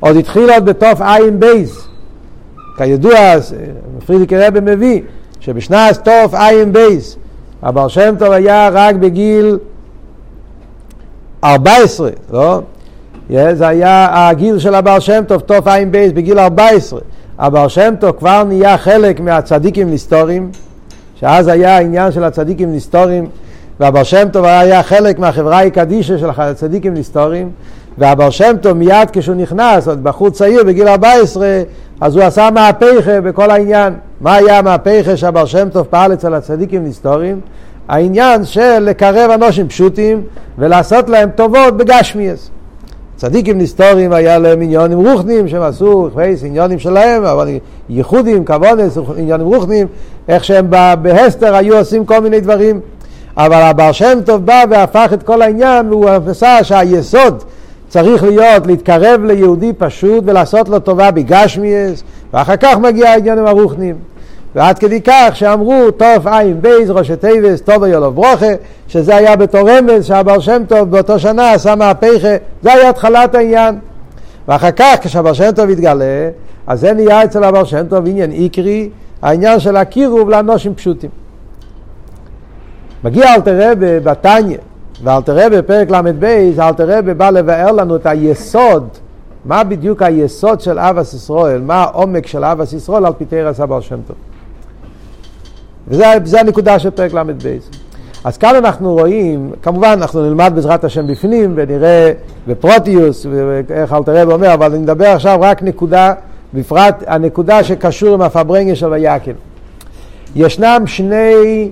עוד 0.00 0.16
התחיל 0.16 0.50
עוד 0.50 0.64
בת' 0.64 1.00
ע' 1.00 1.40
ב'. 1.40 1.88
כידוע, 2.76 3.14
פריערדיקער 4.06 4.26
רבי 4.26 4.60
מביא 4.60 5.00
שבשנת 5.40 6.08
ת' 6.08 6.34
ע' 6.34 6.72
ב', 6.72 7.16
הבעל 7.62 7.88
שם 7.88 8.14
טוב 8.18 8.32
היה 8.32 8.68
רק 8.72 8.94
בגיל 8.94 9.58
14, 11.44 12.10
לא? 12.32 12.60
זה 13.30 13.68
היה 13.68 14.08
הגיל 14.12 14.58
של 14.58 14.74
הבעל 14.74 15.00
שם 15.00 15.22
טוב, 15.26 15.40
תוף 15.40 15.66
עין 15.66 15.92
בייס, 15.92 16.12
בגיל 16.12 16.38
14. 16.38 17.00
הבעל 17.38 17.68
שם 17.68 17.94
טוב 18.00 18.16
כבר 18.18 18.44
נהיה 18.44 18.78
חלק 18.78 19.20
מהצדיקים 19.20 19.90
נסתורים, 19.90 20.50
שאז 21.22 21.48
היה 21.48 21.76
העניין 21.76 22.12
של 22.12 22.24
הצדיקים 22.24 22.74
נסתורים, 22.74 23.26
והבעל 23.80 24.04
שם 24.04 24.28
טוב 24.32 24.44
היה 24.44 24.82
חלק 24.82 25.18
מהחברה 25.18 25.62
הקדישה 25.62 26.18
של 26.18 26.30
הצדיקים 26.36 26.94
נסתורים, 26.94 27.50
והבעל 27.98 28.30
שם 28.30 28.56
טוב 28.60 28.72
מיד 28.72 29.08
כשהוא 29.12 29.36
נכנס, 29.36 29.88
עוד 29.88 30.04
בחור 30.04 30.30
צעיר 30.30 30.64
בגיל 30.64 30.88
14, 30.88 31.62
אז 32.00 32.16
הוא 32.16 32.24
עשה 32.24 32.48
מהפכה 32.50 33.20
בכל 33.20 33.50
העניין. 33.50 33.94
מה 34.20 34.34
היה 34.34 34.58
המהפכה 34.58 35.16
שהבעל 35.16 35.46
שם 35.46 35.68
טוב 35.72 35.86
פעל 35.90 36.12
אצל 36.12 36.34
הצדיקים 36.34 36.84
נסתורים? 36.84 37.40
העניין 37.88 38.44
של 38.44 38.78
לקרב 38.78 39.30
אנושים 39.30 39.68
פשוטים 39.68 40.22
ולעשות 40.58 41.08
להם 41.08 41.30
טובות 41.30 41.76
בגשמיות. 41.76 42.50
צדיקים 43.22 43.58
נסתורים 43.58 44.12
היה 44.12 44.38
להם 44.38 44.60
עניינים 44.60 44.98
רוחניים 44.98 45.48
שהם 45.48 45.62
עשו 45.62 46.10
חייס 46.14 46.44
עניינים 46.44 46.78
שלהם, 46.78 47.24
אבל 47.24 47.48
ייחודים, 47.88 48.44
כוונות, 48.44 48.98
עניינים 49.16 49.46
רוחניים, 49.46 49.86
איך 50.28 50.44
שהם 50.44 50.70
בהסתר 51.02 51.54
היו 51.54 51.78
עושים 51.78 52.06
כל 52.06 52.18
מיני 52.18 52.40
דברים. 52.40 52.80
אבל 53.36 53.54
הבעל 53.54 53.92
שם 53.92 54.18
טוב 54.24 54.46
בא 54.46 54.64
והפך 54.70 55.10
את 55.14 55.22
כל 55.22 55.42
העניין 55.42 55.92
והוא 55.92 56.08
עשה 56.30 56.64
שהיסוד 56.64 57.44
צריך 57.88 58.24
להיות 58.24 58.66
להתקרב 58.66 59.24
ליהודי 59.24 59.72
פשוט 59.78 60.24
ולעשות 60.26 60.68
לו 60.68 60.78
טובה 60.78 61.10
בגשמיות 61.10 62.02
ואחר 62.32 62.56
כך 62.56 62.78
מגיע 62.78 63.10
העניינים 63.10 63.46
הרוחניים. 63.46 63.96
ועד 64.54 64.78
כדי 64.78 65.00
כך 65.00 65.30
שאמרו 65.34 65.90
ת' 65.90 66.26
ע' 66.26 66.60
ב' 66.62 66.90
ראשי 66.90 67.16
תיבות 67.16 67.60
תבוא 67.60 67.84
עליו 67.84 68.14
ברכה 68.14 68.46
שזה 68.88 69.16
היה 69.16 69.36
בתור 69.36 69.70
רמז 69.70 70.06
שהבר 70.06 70.40
שם 70.40 70.62
טוב 70.68 70.90
באותו 70.90 71.18
שנה 71.18 71.52
עשה 71.52 71.74
מהפכה 71.74 72.36
זה 72.62 72.72
היה 72.72 72.88
התחלת 72.88 73.34
העניין 73.34 73.78
ואחר 74.48 74.70
כך 74.70 74.96
כשהבר 75.00 75.32
שם 75.32 75.50
טוב 75.50 75.70
התגלה 75.70 76.28
אז 76.66 76.80
זה 76.80 76.92
נהיה 76.92 77.24
אצל 77.24 77.44
הבר 77.44 77.64
שם 77.64 77.86
טוב 77.88 78.06
עניין 78.06 78.30
עיקרי 78.30 78.88
העניין 79.22 79.60
של 79.60 79.76
הקירוב 79.76 80.30
לאנושים 80.30 80.74
פשוטים 80.74 81.10
מגיע 83.04 83.34
אלתר 83.34 83.70
רבה 83.70 84.00
בתניא 84.00 84.58
ואלתר 85.02 85.46
רבה 85.46 85.62
בפרק 85.62 85.90
ל"ב 85.90 86.24
אלתר 86.58 86.98
רבה 86.98 87.14
בא 87.14 87.30
לבאר 87.30 87.72
לנו 87.72 87.96
את 87.96 88.06
היסוד 88.06 88.88
מה 89.44 89.64
בדיוק 89.64 90.02
היסוד 90.02 90.60
של 90.60 90.78
אבס 90.78 91.14
ישראל, 91.14 91.60
מה 91.60 91.74
העומק 91.74 92.26
של 92.26 92.44
אבס 92.44 92.72
ישראל 92.72 93.06
על 93.06 93.12
פי 93.18 93.24
תרס 93.24 93.60
הבר 93.60 93.80
שם 93.80 94.00
טוב. 94.06 94.16
וזה 95.92 96.40
הנקודה 96.40 96.78
של 96.78 96.90
פרק 96.90 97.14
ל"ב. 97.14 97.56
אז 98.24 98.38
כאן 98.38 98.54
אנחנו 98.54 98.92
רואים, 98.94 99.50
כמובן 99.62 99.94
אנחנו 100.00 100.22
נלמד 100.22 100.52
בעזרת 100.54 100.84
השם 100.84 101.06
בפנים 101.06 101.52
ונראה 101.56 102.12
בפרוטיוס 102.46 103.26
ואיך 103.68 103.92
אלתר 103.92 104.16
רב 104.16 104.30
אומר, 104.30 104.54
אבל 104.54 104.70
אני 104.70 104.78
מדבר 104.78 105.06
עכשיו 105.06 105.38
רק 105.40 105.62
נקודה, 105.62 106.14
בפרט 106.54 107.04
הנקודה 107.06 107.64
שקשור 107.64 108.14
עם 108.14 108.22
הפברנגה 108.22 108.74
של 108.74 108.86
ויקל. 108.86 109.32
ישנם 110.36 110.82
שני 110.86 111.70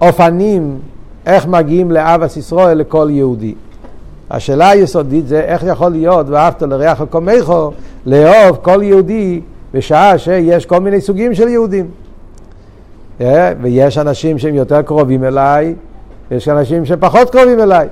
אופנים 0.00 0.78
איך 1.26 1.46
מגיעים 1.46 1.90
לאבס 1.90 2.36
ישראל 2.36 2.78
לכל 2.78 3.08
יהודי. 3.10 3.54
השאלה 4.30 4.68
היסודית 4.68 5.28
זה 5.28 5.40
איך 5.40 5.64
יכול 5.66 5.92
להיות 5.92 6.28
ואהבת 6.28 6.62
לריח 6.62 7.00
על 7.00 7.06
קומייכו 7.06 7.70
לאהוב 8.06 8.58
כל 8.62 8.80
יהודי 8.82 9.40
בשעה 9.74 10.18
שיש 10.18 10.66
כל 10.66 10.80
מיני 10.80 11.00
סוגים 11.00 11.34
של 11.34 11.48
יהודים. 11.48 12.03
אה, 13.20 13.52
ויש 13.62 13.98
אנשים 13.98 14.38
שהם 14.38 14.54
יותר 14.54 14.82
קרובים 14.82 15.24
אליי, 15.24 15.74
יש 16.30 16.48
אנשים 16.48 16.84
שפחות 16.84 17.30
קרובים 17.30 17.60
אליי. 17.60 17.88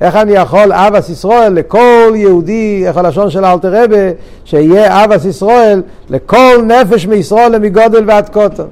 איך 0.00 0.16
אני 0.16 0.32
יכול 0.32 0.72
אבס 0.72 1.08
ישראל 1.08 1.52
לכל 1.52 2.12
יהודי, 2.14 2.82
איך 2.86 2.96
הלשון 2.96 3.30
של 3.30 3.44
אלתר 3.44 3.82
רבה, 3.82 4.10
שיהיה 4.44 5.04
אבס 5.04 5.24
ישראל 5.24 5.82
לכל 6.10 6.62
נפש 6.66 7.06
מישראל 7.06 7.58
מגודל 7.58 8.04
ועד 8.06 8.28
קוטן. 8.28 8.64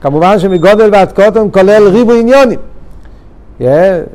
כמובן 0.00 0.38
שמגודל 0.38 0.88
ועד 0.92 1.12
קוטן 1.12 1.48
כולל 1.50 1.88
ריבו 1.88 2.12
עניונים. 2.12 2.58
Yeah, 3.60 3.64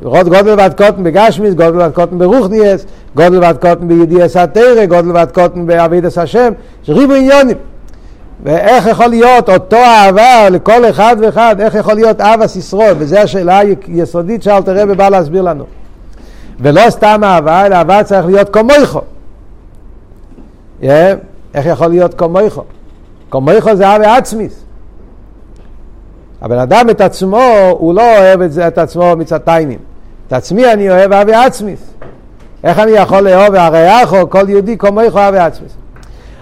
גודל 0.04 0.56
ועד 0.58 0.74
קוטן 0.78 1.04
בגשמיס, 1.04 1.54
גודל 1.54 1.78
ועד 1.78 1.92
קוטן 1.92 2.18
ברוכניאס, 2.18 2.86
גודל 3.16 3.40
ועד 3.40 3.58
קוטן 3.58 3.88
בידיעס 3.88 4.38
התרא, 4.38 4.86
גודל 4.86 5.12
ועד 5.12 5.32
קוטן 5.32 5.66
בעבידת 5.68 6.18
השם, 6.18 6.54
ריבו 6.88 7.14
עניונים. 7.14 7.58
ואיך 8.44 8.88
יכול 8.88 9.08
להיות 9.08 9.50
אותו 9.50 9.78
אהבה 9.78 10.50
לכל 10.50 10.90
אחד 10.90 11.16
ואחד, 11.20 11.56
איך 11.60 11.76
יכול 11.76 11.94
להיות 11.94 12.22
אהבה 12.22 12.48
סיסרול, 12.48 12.94
וזו 12.98 13.18
השאלה 13.18 13.62
היסודית 13.88 14.44
שאלתר 14.44 14.82
רבי 14.82 14.96
בא 14.96 15.10
להסביר 15.10 15.42
לנו. 15.42 15.66
ולא 16.60 16.90
סתם 16.90 17.22
אהבה, 17.24 17.66
אלא 17.66 17.76
אהבה 17.76 18.04
צריך 18.04 18.26
להיות 18.26 18.50
כמויכו. 18.50 19.02
Yeah, 20.82 20.86
איך 21.54 21.66
יכול 21.66 21.88
להיות 21.88 22.14
כמויכו? 22.14 22.64
כמויכו 23.32 23.76
זה 23.76 23.88
אהבה 23.88 24.18
עצמיס. 24.18 24.64
הבן 26.42 26.58
אדם 26.58 26.90
את 26.90 27.02
עצמו, 27.02 27.44
הוא 27.70 27.94
לא 27.94 28.18
אוהב 28.18 28.42
את, 28.42 28.52
זה, 28.52 28.68
את 28.68 28.78
עצמו 28.78 29.16
מצד 29.18 29.38
טיימים. 29.38 29.80
את 30.28 30.34
עצמי 30.34 30.74
אני 30.74 30.90
אוהב 30.90 31.14
אהבה 31.14 31.46
עצמיס. 31.46 31.80
איך 32.64 32.80
אני 32.80 32.92
יכול 32.92 33.20
לאהוב 33.20 33.54
והריח 33.54 34.14
או 34.14 34.30
כל 34.30 34.50
יהודי 34.50 34.78
כמויכו 34.78 35.20
אהבה 35.20 35.46
עצמיס? 35.46 35.72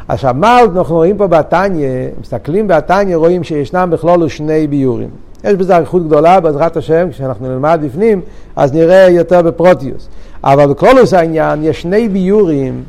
עכשיו, 0.09 0.35
מה 0.37 0.59
אנחנו 0.75 0.95
רואים 0.95 1.17
פה 1.17 1.27
בתניא, 1.27 1.87
מסתכלים 2.21 2.67
בתניא, 2.67 3.15
רואים 3.15 3.43
שישנם 3.43 3.89
בכלול 3.91 4.27
שני 4.27 4.67
ביורים. 4.67 5.09
יש 5.43 5.53
בזה 5.53 5.75
אריכות 5.75 6.07
גדולה, 6.07 6.39
בעזרת 6.39 6.77
השם, 6.77 7.07
כשאנחנו 7.11 7.47
נלמד 7.47 7.79
בפנים, 7.83 8.21
אז 8.55 8.73
נראה 8.73 9.09
יותר 9.09 9.41
בפרוטיוס. 9.41 10.09
אבל 10.43 10.65
בכלולוס 10.65 11.13
העניין, 11.13 11.63
יש 11.63 11.81
שני 11.81 12.09
ביורים 12.09 12.83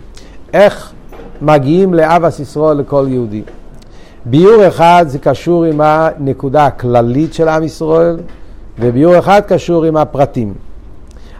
איך 0.52 0.92
מגיעים 1.42 1.94
לאבא 1.94 2.30
סיסרו 2.30 2.74
לכל 2.74 3.06
יהודי. 3.08 3.42
ביור 4.24 4.68
אחד 4.68 5.04
זה 5.08 5.18
קשור 5.18 5.64
עם 5.64 5.80
הנקודה 5.80 6.66
הכללית 6.66 7.34
של 7.34 7.48
עם 7.48 7.62
ישראל, 7.62 8.16
וביור 8.78 9.18
אחד 9.18 9.40
קשור 9.46 9.84
עם 9.84 9.96
הפרטים. 9.96 10.54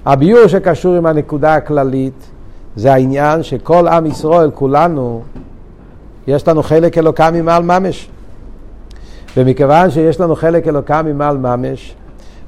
הביור 0.07 0.47
שקשור 0.47 0.95
עם 0.95 1.07
הנקודה 1.07 1.55
הכללית 1.55 2.31
זה 2.77 2.93
העניין 2.93 3.43
שכל 3.43 3.89
עם 3.89 4.07
ישראל, 4.07 4.51
כולנו, 4.55 5.23
יש 6.27 6.49
לנו 6.49 6.63
חלק 6.63 6.99
אלוקה 6.99 7.31
ממעל 7.31 7.63
ממש. 7.63 8.09
ומכיוון 9.37 9.91
שיש 9.91 10.21
לנו 10.21 10.37
חלק 10.37 10.69
אלוקה 10.69 11.03
ממעל 11.03 11.39
ממש, 11.39 11.95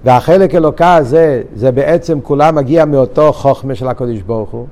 והחלק 0.05 0.55
אלוקה 0.55 0.95
הזה, 0.95 1.43
זה 1.57 1.73
בעצם 1.73 2.19
כולם 2.23 2.55
מגיע 2.55 2.85
מאותו 2.85 3.33
חוכמה 3.33 3.75
של 3.75 3.89
הקודש 3.89 4.21
ברוך 4.21 4.51
הוא, 4.51 4.67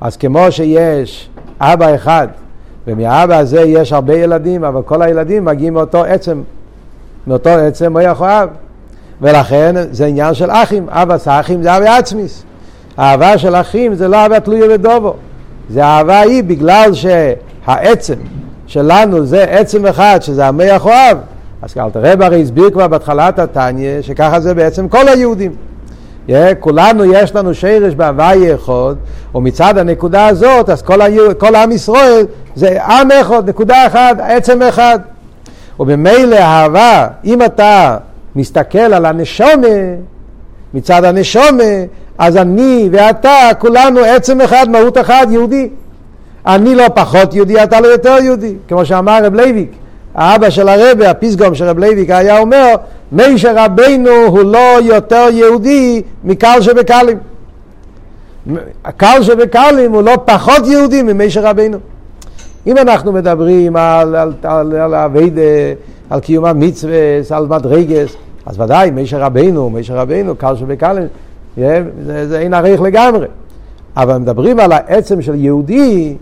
אז 0.00 0.16
כמו 0.16 0.52
שיש 0.52 1.28
אבא 1.60 1.94
אחד, 1.94 2.28
ומהאבא 2.86 3.38
הזה 3.38 3.60
יש 3.60 3.92
הרבה 3.92 4.14
ילדים, 4.14 4.64
אבל 4.64 4.82
כל 4.82 5.02
הילדים 5.02 5.44
מגיעים 5.44 5.74
מאותו 5.74 6.04
עצם, 6.04 6.42
מאותו 7.26 7.50
עצם 7.50 7.92
הוא 7.92 8.00
יכול 8.00 8.28
אב. 8.28 8.48
ולכן 9.20 9.74
זה 9.90 10.06
עניין 10.06 10.34
של 10.34 10.50
אחים, 10.50 10.86
אבא 10.88 11.18
סאחים 11.18 11.62
זה 11.62 11.76
אבא 11.76 11.96
עצמיס. 11.96 12.44
האהבה 12.96 13.38
של 13.38 13.54
אחים 13.54 13.94
זה 13.94 14.08
לא 14.08 14.16
אהבה 14.16 14.40
תלויה 14.40 14.78
בדובו, 14.78 15.14
זה 15.70 15.84
אהבה 15.84 16.20
היא 16.20 16.44
בגלל 16.44 16.92
שהעצם 17.68 18.14
שלנו 18.66 19.26
זה 19.26 19.44
עצם 19.44 19.86
אחד, 19.86 20.18
שזה 20.22 20.46
המח 20.46 20.86
אוהב. 20.86 21.18
אז 21.62 21.74
אלתר 21.78 22.00
רב 22.02 22.22
הרי 22.22 22.42
הסביר 22.42 22.70
כבר 22.70 22.88
בהתחלת 22.88 23.38
התניא, 23.38 24.02
שככה 24.02 24.40
זה 24.40 24.54
בעצם 24.54 24.88
כל 24.88 25.08
היהודים. 25.08 25.52
Yeah, 26.28 26.32
כולנו 26.60 27.04
יש 27.04 27.34
לנו 27.34 27.54
שרש 27.54 27.94
בהוואי 27.94 28.54
אחד, 28.54 28.94
ומצד 29.34 29.78
הנקודה 29.78 30.26
הזאת, 30.26 30.70
אז 30.70 30.82
כל, 30.82 31.00
היו, 31.02 31.38
כל 31.38 31.54
עם 31.54 31.72
ישראל 31.72 32.26
זה 32.54 32.84
עם 32.84 33.10
אחד, 33.10 33.48
נקודה 33.48 33.86
אחת, 33.86 34.16
עצם 34.18 34.62
אחד. 34.62 34.98
וממילא 35.80 36.36
אהבה, 36.36 37.08
אם 37.24 37.42
אתה 37.42 37.96
מסתכל 38.36 38.78
על 38.78 39.06
הנשמה, 39.06 39.68
מצד 40.74 41.04
הנשמה, 41.04 41.64
אז 42.18 42.36
אני 42.36 42.88
ואתה, 42.92 43.50
כולנו 43.58 44.00
עצם 44.00 44.40
אחד, 44.40 44.66
מהות 44.70 44.98
אחד, 44.98 45.26
יהודי. 45.30 45.68
אני 46.48 46.74
לא 46.74 46.84
פחות 46.94 47.34
יהודי, 47.34 47.62
אתה 47.62 47.80
לא 47.80 47.86
יותר 47.86 48.16
יהודי, 48.22 48.54
כמו 48.68 48.84
שאמר 48.84 49.24
רב 49.24 49.34
לוי'ק. 49.34 49.70
האבא 50.14 50.50
של 50.50 50.68
הרבי, 50.68 51.06
הפתגם 51.06 51.54
של 51.54 51.64
רב 51.64 51.78
לוי'ק 51.78 52.10
היה 52.10 52.38
אומר, 52.38 52.74
משה 53.12 53.52
רבנו 53.56 54.10
הוא 54.10 54.42
לא 54.42 54.80
יותר 54.82 55.26
יהודי 55.32 56.02
מקל 56.24 56.60
שבקלים. 56.60 57.18
הקל 58.84 59.22
שבקלים 59.22 59.92
הוא 59.92 60.02
לא 60.02 60.18
פחות 60.24 60.66
יהודי 60.66 61.02
ממישר 61.02 61.46
רבנו. 61.46 61.78
אם 62.66 62.78
אנחנו 62.78 63.12
מדברים 63.12 63.76
על, 63.76 64.16
על, 64.16 64.32
על, 64.42 64.76
על 64.76 64.94
אביידה, 64.94 65.42
על 66.10 66.20
קיום 66.20 66.44
המצווה, 66.44 66.98
על 67.30 67.46
מדרגס, 67.46 68.16
אז 68.46 68.60
ודאי, 68.60 68.90
מישר 68.90 69.20
רבנו, 69.20 69.70
מישר 69.70 69.96
רבנו, 69.96 70.36
קל 70.36 70.56
שבקלים, 70.56 71.06
זה, 71.56 71.82
זה 72.28 72.38
אין 72.38 72.54
עריך 72.54 72.80
לגמרי. 72.80 73.26
אבל 73.96 74.18
מדברים 74.18 74.60
על 74.60 74.72
העצם 74.72 75.22
של 75.22 75.34
יהודי, 75.34 76.16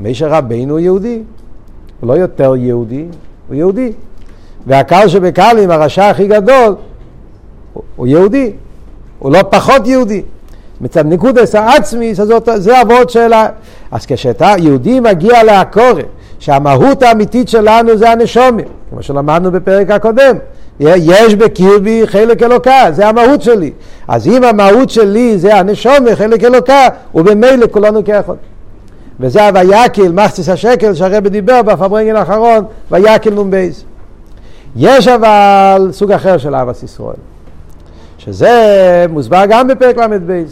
מישר 0.00 0.28
רבנו 0.28 0.72
הוא 0.72 0.78
יהודי. 0.78 1.22
הוא 2.00 2.08
לא 2.08 2.14
יותר 2.14 2.56
יהודי, 2.56 3.04
הוא 3.48 3.56
יהודי. 3.56 3.92
והקל 4.66 5.08
שבקלים, 5.08 5.70
הרשע 5.70 6.08
הכי 6.08 6.26
גדול, 6.26 6.74
הוא 7.96 8.06
יהודי, 8.06 8.52
הוא 9.18 9.32
לא 9.32 9.42
פחות 9.50 9.86
יהודי. 9.86 10.22
מצד 10.80 11.06
נקודס 11.06 11.54
העצמי, 11.54 12.14
זה 12.56 12.80
אבות 12.82 13.10
של 13.10 13.32
ה... 13.32 13.46
אז 13.90 14.06
כשאתה 14.06 14.54
יהודי 14.58 15.00
מגיע 15.00 15.42
לעקורת, 15.42 16.06
שהמהות 16.38 17.02
האמיתית 17.02 17.48
שלנו 17.48 17.96
זה 17.96 18.10
הנשומת, 18.10 18.64
כמו 18.90 19.02
שלמדנו 19.02 19.50
בפרק 19.52 19.90
הקודם. 19.90 20.36
יש 20.80 21.34
בקירבי 21.34 22.06
חלק 22.06 22.42
אלוקה, 22.42 22.84
זה 22.92 23.08
המהות 23.08 23.42
שלי. 23.42 23.72
אז 24.08 24.26
אם 24.26 24.44
המהות 24.44 24.90
שלי 24.90 25.38
זה 25.38 25.56
הנשומת, 25.56 26.12
חלק 26.14 26.44
אלוקה, 26.44 26.88
ובמילא 27.14 27.66
כולנו 27.70 28.04
כאחד. 28.04 28.34
וזה 29.20 29.48
הוויקיל, 29.48 30.12
מחציס 30.12 30.48
השקל 30.48 30.94
שהרבא 30.94 31.28
דיבר 31.28 31.62
בפברנגל 31.62 32.16
האחרון, 32.16 32.64
ויקל 32.90 33.34
נ"ב. 33.34 33.68
יש 34.76 35.08
אבל 35.08 35.88
סוג 35.92 36.12
אחר 36.12 36.38
של 36.38 36.54
אהבת 36.54 36.82
ישראל, 36.82 37.16
שזה 38.18 39.06
מוסבר 39.08 39.42
גם 39.48 39.68
בפרק 39.68 39.98
ל"ב. 39.98 40.42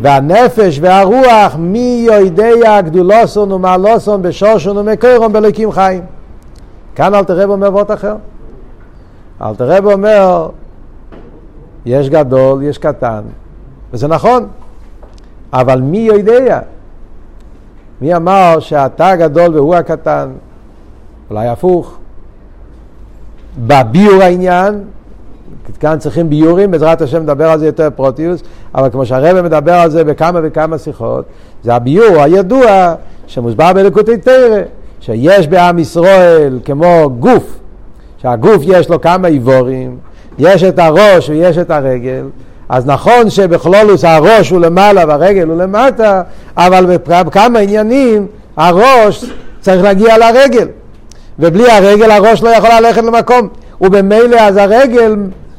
והנפש 0.00 0.78
והרוח 0.82 1.56
מי 1.58 2.06
יודע 2.08 2.80
גדולוסון 2.80 3.52
ומעלוסון 3.52 4.22
בשושון 4.22 4.78
ומקורון 4.78 5.32
בלקים 5.32 5.72
חיים. 5.72 6.02
כאן 6.94 7.14
אל 7.14 7.24
תראה 7.24 7.44
אומר 7.44 7.72
וורט 7.72 7.90
אחר. 7.90 8.16
אל 9.42 9.54
תראה 9.54 9.78
אומר, 9.78 10.48
יש 11.86 12.08
גדול, 12.08 12.62
יש 12.62 12.78
קטן, 12.78 13.20
וזה 13.92 14.08
נכון, 14.08 14.46
אבל 15.52 15.80
מי 15.80 15.98
יודע? 15.98 16.60
מי 18.00 18.16
אמר 18.16 18.56
שאתה 18.60 19.08
הגדול 19.08 19.54
והוא 19.54 19.74
הקטן? 19.74 20.28
אולי 21.30 21.48
הפוך. 21.48 21.98
בביור 23.66 24.22
העניין, 24.22 24.84
כאן 25.80 25.98
צריכים 25.98 26.30
ביורים, 26.30 26.70
בעזרת 26.70 27.02
השם 27.02 27.22
נדבר 27.22 27.50
על 27.50 27.58
זה 27.58 27.66
יותר 27.66 27.88
פרוטיוס, 27.96 28.42
אבל 28.74 28.90
כמו 28.90 29.06
שהרבא 29.06 29.42
מדבר 29.42 29.74
על 29.74 29.90
זה 29.90 30.04
בכמה 30.04 30.40
וכמה 30.42 30.78
שיחות, 30.78 31.24
זה 31.64 31.74
הביור 31.74 32.22
הידוע 32.22 32.94
שמוסבר 33.26 33.72
בלקוטי 33.72 34.16
תרא, 34.16 34.58
שיש 35.00 35.48
בעם 35.48 35.78
ישראל 35.78 36.58
כמו 36.64 37.10
גוף, 37.18 37.58
שהגוף 38.18 38.62
יש 38.64 38.88
לו 38.88 39.00
כמה 39.00 39.28
איבורים, 39.28 39.96
יש 40.38 40.64
את 40.64 40.78
הראש 40.78 41.28
ויש 41.28 41.58
את 41.58 41.70
הרגל, 41.70 42.24
אז 42.68 42.86
נכון 42.86 43.30
שבכלולוס 43.30 44.04
הראש 44.04 44.50
הוא 44.50 44.60
למעלה 44.60 45.04
והרגל 45.08 45.48
הוא 45.48 45.62
למטה, 45.62 46.22
אבל 46.56 46.96
בכמה 47.26 47.58
עניינים 47.58 48.26
הראש 48.56 49.24
צריך 49.60 49.82
להגיע 49.82 50.18
לרגל, 50.18 50.68
ובלי 51.38 51.70
הרגל 51.70 52.10
הראש 52.10 52.42
לא 52.42 52.48
יכול 52.48 52.70
ללכת 52.80 53.02
למקום, 53.02 53.48
ובמילא 53.80 54.36
אז 54.40 54.56
הרגל, 54.56 55.16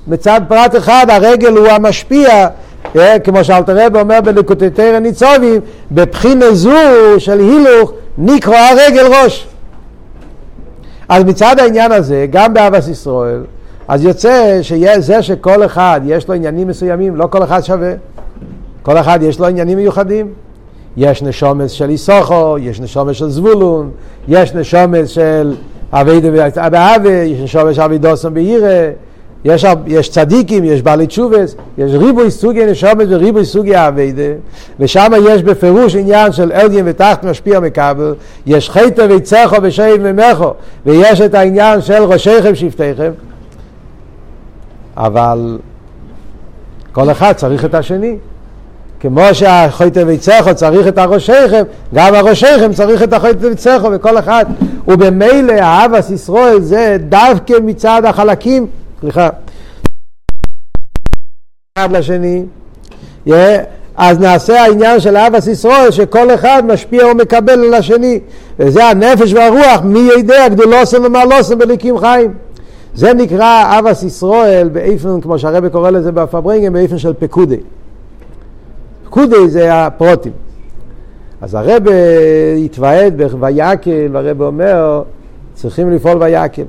מצד 0.07 0.41
פרט 0.47 0.75
אחד, 0.75 1.05
הרגל 1.09 1.57
הוא 1.57 1.67
המשפיע, 1.67 2.47
אה, 2.95 3.19
כמו 3.19 3.43
שאלתר 3.43 3.85
רב 3.85 3.95
אומר 3.97 4.21
בלקוטטר 4.21 4.99
ניצובים, 4.99 5.61
בבחינה 5.91 6.53
זו 6.53 6.71
של 7.17 7.39
הילוך 7.39 7.93
נקרא 8.17 8.57
הרגל 8.57 9.07
ראש. 9.07 9.47
אז 11.09 11.23
מצד 11.23 11.59
העניין 11.59 11.91
הזה, 11.91 12.25
גם 12.29 12.53
באבס 12.53 12.87
ישראל, 12.87 13.41
אז 13.89 14.03
יוצא 14.03 14.59
שזה 14.61 15.21
שכל 15.21 15.65
אחד 15.65 16.01
יש 16.05 16.27
לו 16.27 16.33
עניינים 16.33 16.67
מסוימים, 16.67 17.15
לא 17.15 17.27
כל 17.27 17.43
אחד 17.43 17.61
שווה. 17.61 17.93
כל 18.81 18.97
אחד 18.97 19.19
יש 19.21 19.39
לו 19.39 19.47
עניינים 19.47 19.77
מיוחדים. 19.77 20.27
יש 20.97 21.23
נשומס 21.23 21.71
של 21.71 21.89
איסוכו, 21.89 22.57
יש 22.59 22.79
נשומס 22.79 23.15
של 23.15 23.29
זבולון, 23.29 23.89
יש 24.27 24.53
נשומס 24.53 25.09
של 25.09 25.55
אבי 25.91 26.19
ואבי, 26.71 27.09
יש 27.09 27.39
נשומס 27.39 27.75
של 27.75 27.81
אבי 27.81 27.97
דוסון 27.97 28.33
בעירה, 28.33 28.89
יש, 29.45 29.65
יש 29.87 30.09
צדיקים, 30.09 30.63
יש 30.63 30.81
בעלי 30.81 31.07
תשובס, 31.07 31.55
יש 31.77 31.91
ריבוי 31.93 32.31
סוגי 32.31 32.65
נשומס 32.65 33.05
וריבוי 33.09 33.45
סוגי 33.45 33.77
אביידה, 33.77 34.23
ושם 34.79 35.11
יש 35.29 35.43
בפירוש 35.43 35.95
עניין 35.95 36.31
של 36.31 36.51
אלגין 36.51 36.85
ותחת 36.87 37.23
משפיע 37.23 37.59
מכבל, 37.59 38.13
יש 38.45 38.69
חטא 38.69 39.05
ויצחו 39.09 39.55
ושייב 39.61 40.11
ממכו, 40.11 40.53
ויש 40.85 41.21
את 41.21 41.33
העניין 41.33 41.81
של 41.81 42.03
ראשיכם 42.03 42.55
שבטיכם, 42.55 43.11
אבל 44.99 45.59
כל 46.91 47.11
אחד 47.11 47.33
צריך 47.33 47.65
את 47.65 47.73
השני. 47.75 48.17
כמו 48.99 49.21
שהחויטה 49.33 49.99
ויצחו 50.07 50.55
צריך 50.55 50.87
את 50.87 50.97
הראשיכם, 50.97 51.63
גם 51.93 52.15
הראשיכם 52.15 52.73
צריך 52.73 53.03
את 53.03 53.13
החויטה 53.13 53.47
ויצחו, 53.47 53.87
וכל 53.91 54.19
אחד. 54.19 54.45
ובמילא 54.87 55.53
אהבת 55.53 56.09
ישראל 56.09 56.61
זה 56.61 56.97
דווקא 57.09 57.53
מצד 57.63 58.01
החלקים, 58.05 58.67
סליחה, 59.01 59.29
אחד 61.77 61.91
לשני. 61.91 62.43
Yeah. 63.27 63.31
אז 63.97 64.19
נעשה 64.19 64.61
העניין 64.61 64.99
של 64.99 65.17
אהבת 65.17 65.47
ישראל, 65.47 65.91
שכל 65.91 66.33
אחד 66.33 66.63
משפיע 66.65 67.07
ומקבל 67.07 67.63
על 67.63 67.73
השני. 67.73 68.19
וזה 68.59 68.85
הנפש 68.85 69.33
והרוח, 69.33 69.81
מי 69.83 69.99
יודע 69.99 70.47
גדולוסם 70.47 71.03
ומעלוסם 71.05 71.57
בליקים 71.57 71.97
חיים. 71.97 72.33
זה 72.99 73.13
נקרא 73.13 73.79
אבס 73.79 74.03
ישראל 74.03 74.69
באיפן, 74.69 75.21
כמו 75.21 75.39
שהרבא 75.39 75.69
קורא 75.69 75.89
לזה 75.89 76.11
בפברנגן, 76.11 76.73
באיפן 76.73 76.97
של 76.97 77.13
פקודי. 77.19 77.57
פקודי 79.05 79.49
זה 79.49 79.85
הפרוטים. 79.85 80.31
אז 81.41 81.55
הרבא 81.55 81.91
התוועד 82.65 83.21
בויקל, 83.39 84.07
והרבא 84.11 84.45
אומר, 84.45 85.03
צריכים 85.53 85.91
לפעול 85.91 86.23
ויקל. 86.23 86.63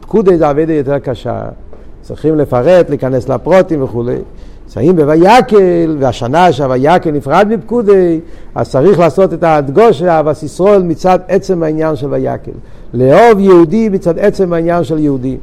פקודי 0.00 0.38
זה 0.38 0.48
עבודה 0.48 0.72
יותר 0.72 0.98
קשה, 0.98 1.42
צריכים 2.02 2.38
לפרט, 2.38 2.88
להיכנס 2.88 3.28
לפרוטים 3.28 3.82
וכולי. 3.82 4.16
נמצאים 4.64 4.96
בויקל, 4.96 5.96
והשנה 5.98 6.52
שהויקל 6.52 7.10
נפרד 7.10 7.48
מפקודי, 7.50 8.20
אז 8.54 8.70
צריך 8.70 8.98
לעשות 8.98 9.32
את 9.32 9.42
ההדגושה, 9.42 10.20
אבס 10.20 10.42
ישראל 10.42 10.82
מצד 10.82 11.18
עצם 11.28 11.62
העניין 11.62 11.96
של 11.96 12.06
ויקל. 12.10 12.52
לאהוב 12.94 13.40
יהודי 13.40 13.88
מצד 13.88 14.18
עצם 14.18 14.52
העניין 14.52 14.84
של 14.84 14.98
יהודי. 14.98 15.36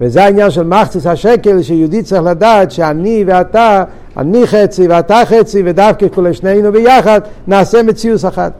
וזה 0.00 0.24
העניין 0.24 0.50
של 0.50 0.62
מחציס 0.62 1.06
השקל, 1.06 1.62
שיהודי 1.62 2.02
צריך 2.02 2.22
לדעת 2.22 2.70
שאני 2.70 3.24
ואתה, 3.26 3.84
אני 4.16 4.46
חצי 4.46 4.88
ואתה 4.88 5.22
חצי, 5.24 5.62
ודווקא 5.64 6.06
כל 6.14 6.32
שנינו 6.32 6.72
ביחד, 6.72 7.20
נעשה 7.46 7.82
מציאות 7.82 8.24
אחת. 8.24 8.52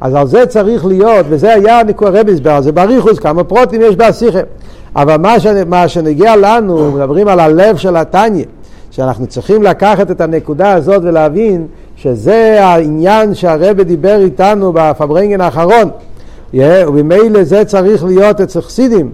אז 0.00 0.14
על 0.14 0.26
זה 0.26 0.46
צריך 0.46 0.86
להיות, 0.86 1.26
וזה 1.28 1.54
היה 1.54 1.82
נקרא 1.82 2.10
רבי 2.12 2.32
הסבר, 2.32 2.60
זה 2.60 2.72
בריחוס, 2.72 3.18
כמה 3.18 3.44
פרוטים 3.44 3.80
יש 3.82 3.96
בהסיכה. 3.96 4.38
אבל 4.96 5.16
מה, 5.16 5.40
ש... 5.40 5.46
מה 5.46 5.88
שנגיע 5.88 6.36
לנו, 6.36 6.92
מדברים 6.92 7.28
על 7.28 7.40
הלב 7.40 7.76
של 7.76 7.96
התניא. 7.96 8.44
שאנחנו 8.90 9.26
צריכים 9.26 9.62
לקחת 9.62 10.10
את 10.10 10.20
הנקודה 10.20 10.72
הזאת 10.72 11.02
ולהבין 11.02 11.66
שזה 11.96 12.64
העניין 12.64 13.34
שהרבא 13.34 13.82
דיבר 13.82 14.20
איתנו 14.20 14.72
בפברנגן 14.72 15.40
האחרון. 15.40 15.90
Yeah, 16.54 16.56
וממילא 16.88 17.44
זה 17.44 17.64
צריך 17.64 18.04
להיות 18.04 18.40
אצל 18.40 18.60
חסידים, 18.60 19.10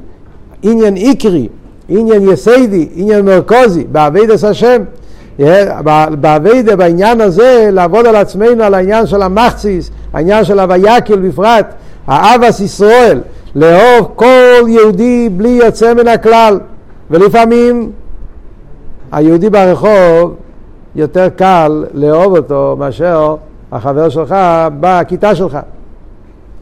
עניין 0.63 0.95
עיקרי, 0.95 1.49
עניין 1.89 2.29
יסיידי, 2.33 2.89
עניין 2.95 3.25
מרכוזי, 3.25 3.85
בעבידת 3.93 4.45
השם. 4.45 4.83
בעבידה, 6.21 6.77
בעניין 6.77 7.21
הזה, 7.21 7.69
לעבוד 7.73 8.07
על 8.07 8.17
עצמנו, 8.17 8.63
על 8.65 8.75
העניין 8.75 9.07
של 9.07 9.23
המחציס, 9.23 9.91
העניין 10.13 10.45
של 10.45 10.61
הוויקל 10.61 11.17
בפרט, 11.17 11.67
האבס 12.07 12.61
ישראל, 12.61 13.21
לאהוב 13.55 14.13
כל 14.17 14.69
יהודי 14.69 15.29
בלי 15.37 15.49
יוצא 15.49 15.95
מן 15.95 16.09
הכלל, 16.09 16.61
ולפעמים 17.11 17.91
היהודי 19.13 19.51
ברחוב 19.51 20.35
יותר 20.97 21.29
קל 21.37 21.85
לאהוב 21.95 22.37
אותו 22.37 22.77
מאשר 22.79 23.35
החבר 23.73 24.09
שלך 24.09 24.35
בכיתה 24.81 25.35
שלך. 25.35 25.59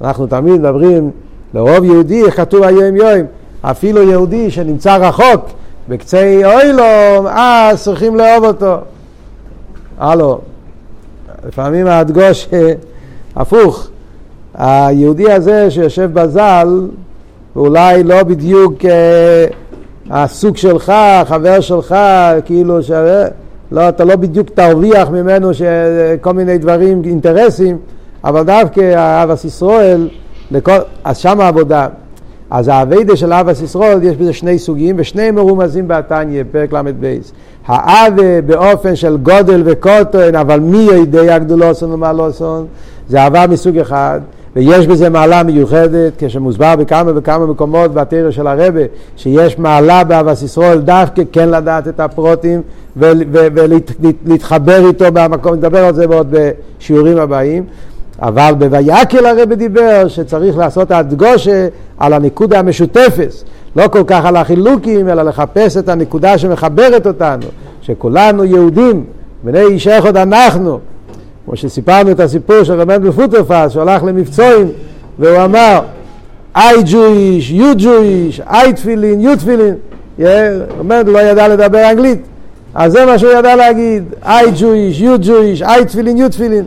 אנחנו 0.00 0.26
תמיד 0.26 0.61
מדברים 0.61 1.11
לאהוב 1.54 1.84
יהודי, 1.84 2.24
איך 2.24 2.37
כתוב 2.37 2.62
היום 2.62 2.96
יום, 2.96 3.26
אפילו 3.62 4.11
יהודי 4.11 4.51
שנמצא 4.51 4.97
רחוק 4.97 5.47
בקצה 5.88 6.40
אוילום, 6.44 7.27
אז 7.27 7.83
צריכים 7.83 8.16
לאהוב 8.16 8.44
אותו. 8.44 8.77
הלו, 9.99 10.40
לפעמים 11.47 11.87
ההדגוש 11.87 12.49
הפוך, 13.37 13.88
היהודי 14.55 15.33
הזה 15.33 15.71
שיושב 15.71 16.11
בזל, 16.12 16.88
אולי 17.57 18.05
לא 18.05 18.23
בדיוק 18.23 18.85
אה, 18.85 19.44
הסוג 20.11 20.57
שלך, 20.57 20.92
החבר 21.23 21.61
שלך, 21.61 21.94
כאילו, 22.44 22.83
ש... 22.83 22.90
לא, 23.73 23.88
אתה 23.88 24.05
לא 24.05 24.16
בדיוק 24.16 24.51
תרוויח 24.51 25.09
ממנו 25.09 25.51
כל 26.21 26.33
מיני 26.33 26.59
דברים, 26.59 27.03
אינטרסים, 27.05 27.79
אבל 28.25 28.42
דווקא 28.42 29.23
אבס 29.23 29.44
ישראל, 29.44 30.09
לכל, 30.51 30.79
אז 31.05 31.18
שם 31.18 31.40
העבודה. 31.40 31.88
אז 32.50 32.68
האביידה 32.68 33.16
של 33.16 33.32
אבס 33.32 33.62
ישראל, 33.62 34.02
יש 34.02 34.16
בזה 34.16 34.32
שני 34.32 34.58
סוגים, 34.58 34.96
ושניהם 34.98 35.34
מרומזים 35.34 35.88
בתניא, 35.88 36.42
פרק 36.52 36.72
ל"ב. 36.72 37.18
האבה 37.66 38.40
באופן 38.46 38.96
של 38.96 39.16
גודל 39.16 39.62
וקוטן, 39.64 40.34
אבל 40.34 40.61
מי 40.61 40.78
יודע 40.78 41.38
גדולוסון 41.38 41.92
ומעלוסון, 41.92 42.66
זה 43.08 43.22
אהבה 43.22 43.46
מסוג 43.46 43.78
אחד. 43.78 44.20
ויש 44.56 44.87
בזה 44.87 45.11
מעלה 45.11 45.42
מיוחדת, 45.42 46.12
כשמוסבר 46.18 46.76
בכמה 46.76 47.11
וכמה 47.14 47.46
מקומות 47.46 47.94
בתרא 47.94 48.30
של 48.30 48.46
הרבה, 48.46 48.80
שיש 49.16 49.58
מעלה 49.58 50.04
באבס 50.04 50.42
ישראל 50.42 50.80
דווקא 50.80 51.22
כן 51.32 51.48
לדעת 51.48 51.88
את 51.88 52.00
הפרוטים 52.00 52.62
ולהתחבר 52.96 54.87
איתו 54.88 55.04
במקום, 55.12 55.54
נדבר 55.54 55.84
על 55.84 55.94
זה 55.94 56.06
בעוד 56.06 56.34
בשיעורים 56.78 57.18
הבאים. 57.18 57.64
אבל 58.22 58.52
בויקל 58.59 59.26
הרבה 59.26 59.54
דיבר 59.54 60.09
שצריך 60.09 60.57
לעשות 60.57 60.90
הדגושה 60.90 61.68
על 61.98 62.12
הנקודה 62.12 62.59
המשותפת, 62.59 63.31
לא 63.76 63.88
כל 63.88 64.02
כך 64.07 64.24
על 64.24 64.37
החילוקים, 64.37 65.09
אלא 65.09 65.22
לחפש 65.22 65.76
את 65.76 65.88
הנקודה 65.88 66.38
שמחברת 66.38 67.07
אותנו, 67.07 67.46
שכולנו 67.83 68.44
יהודים, 68.44 69.04
בני 69.42 69.61
איש 69.61 69.87
אחד 69.88 70.16
אנחנו, 70.16 70.78
כמו 71.44 71.57
שסיפרנו 71.57 72.11
את 72.11 72.20
הסיפור 72.20 72.62
של 72.62 72.81
רבי 72.81 72.98
מנדל 72.98 73.11
פוטרפס, 73.11 73.72
שהוא 73.72 73.83
הלך 73.83 74.04
למבצועים 74.04 74.68
והוא 75.18 75.44
אמר 75.44 75.81
I 76.57 76.83
Jewish, 76.85 77.50
you 77.50 77.74
Jewish, 77.78 78.40
I 78.46 78.72
תפילין, 78.72 79.26
you 79.26 79.37
תפילין. 79.37 79.74
רבי 80.78 81.12
לא 81.12 81.18
ידע 81.18 81.48
לדבר 81.48 81.90
אנגלית, 81.90 82.22
אז 82.74 82.92
זה 82.92 83.07
מה 83.07 83.18
שהוא 83.18 83.33
ידע 83.33 83.57
להגיד, 83.57 84.04
I 84.22 84.44
Jewish, 84.57 85.00
you 85.00 85.24
Jewish, 85.24 85.62
I 85.62 85.85
תפילין, 85.85 86.24
you 86.26 86.28
תפילין. 86.28 86.64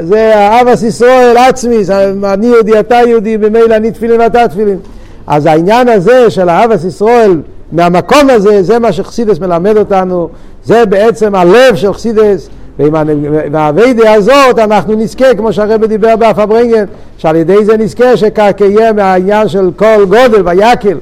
זה 0.00 0.32
אבס 0.60 0.82
ישראל 0.82 1.36
עצמי, 1.36 1.76
אני 2.24 2.46
יהודי, 2.46 2.80
אתה 2.80 3.00
יהודי, 3.06 3.38
במילא 3.38 3.76
אני 3.76 3.90
תפילין 3.90 4.20
ואתה 4.20 4.48
תפילין. 4.48 4.78
אז 5.26 5.46
העניין 5.46 5.88
הזה 5.88 6.30
של 6.30 6.50
אבס 6.50 6.84
ישראל, 6.84 7.40
מהמקום 7.72 8.30
הזה, 8.30 8.62
זה 8.62 8.78
מה 8.78 8.92
שחסידס 8.92 9.38
מלמד 9.38 9.76
אותנו, 9.76 10.28
זה 10.64 10.86
בעצם 10.86 11.34
הלב 11.34 11.74
של 11.74 11.92
חסידס. 11.92 12.48
ועם 12.78 13.54
האביידה 13.54 14.12
הזאת 14.12 14.58
אנחנו 14.58 14.94
נזכה, 14.94 15.34
כמו 15.34 15.52
שהרבא 15.52 15.86
דיבר 15.86 16.16
באף 16.16 16.38
הברנגן, 16.38 16.84
שעל 17.18 17.36
ידי 17.36 17.64
זה 17.64 17.76
נזכה 17.76 18.16
שכקיים 18.16 18.96
מהעניין 18.96 19.48
של 19.48 19.70
כל 19.76 20.04
גודל 20.08 20.48
ויקל, 20.48 20.98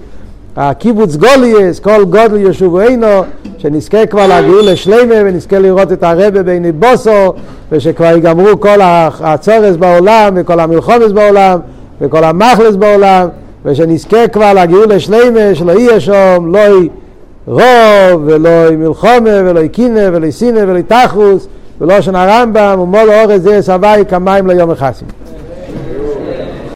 הקיבוץ 0.61 1.17
גולייס, 1.17 1.81
כל 1.81 2.05
גודל 2.05 2.51
ישובו 2.51 2.79
עינו, 2.81 3.23
שנזכה 3.59 4.07
כבר 4.07 4.27
להגיע 4.27 4.63
לשלימה 4.63 5.15
ונזכה 5.25 5.59
לראות 5.59 5.93
את 5.93 6.03
הרבה 6.03 6.43
בעיני 6.43 6.73
בוסו, 6.73 7.33
ושכבר 7.73 8.07
ייגמרו 8.07 8.61
כל 8.61 8.79
הצורס 9.21 9.77
בעולם 9.77 10.33
וכל 10.37 10.61
המלחומס 10.61 11.13
בעולם 11.13 11.59
וכל 12.01 12.25
המחלס 12.25 12.77
בעולם, 12.77 13.29
ושנזכה 13.65 14.29
כבר 14.29 14.53
להגיע 14.53 14.87
לשלימה, 14.89 15.55
שלא 15.55 15.73
יהיה 15.73 16.01
שם, 16.01 16.45
לא 16.47 16.59
יהיה 16.59 16.89
רוב 17.47 18.23
ולא 18.27 18.71
מלחומה 18.71 19.41
ולא 19.45 19.67
קינא 19.67 20.09
ולא 20.13 20.31
סינא 20.31 20.59
ולא 20.59 20.81
תחוס 20.81 21.49
ולושן 21.81 22.15
הרמב"ם 22.15 22.81
ומול 22.81 23.11
אורז 23.11 23.43
זה 23.43 23.63
סבי 23.63 24.05
כמים 24.09 24.47
ליום 24.47 24.71
החסים. 24.71 25.09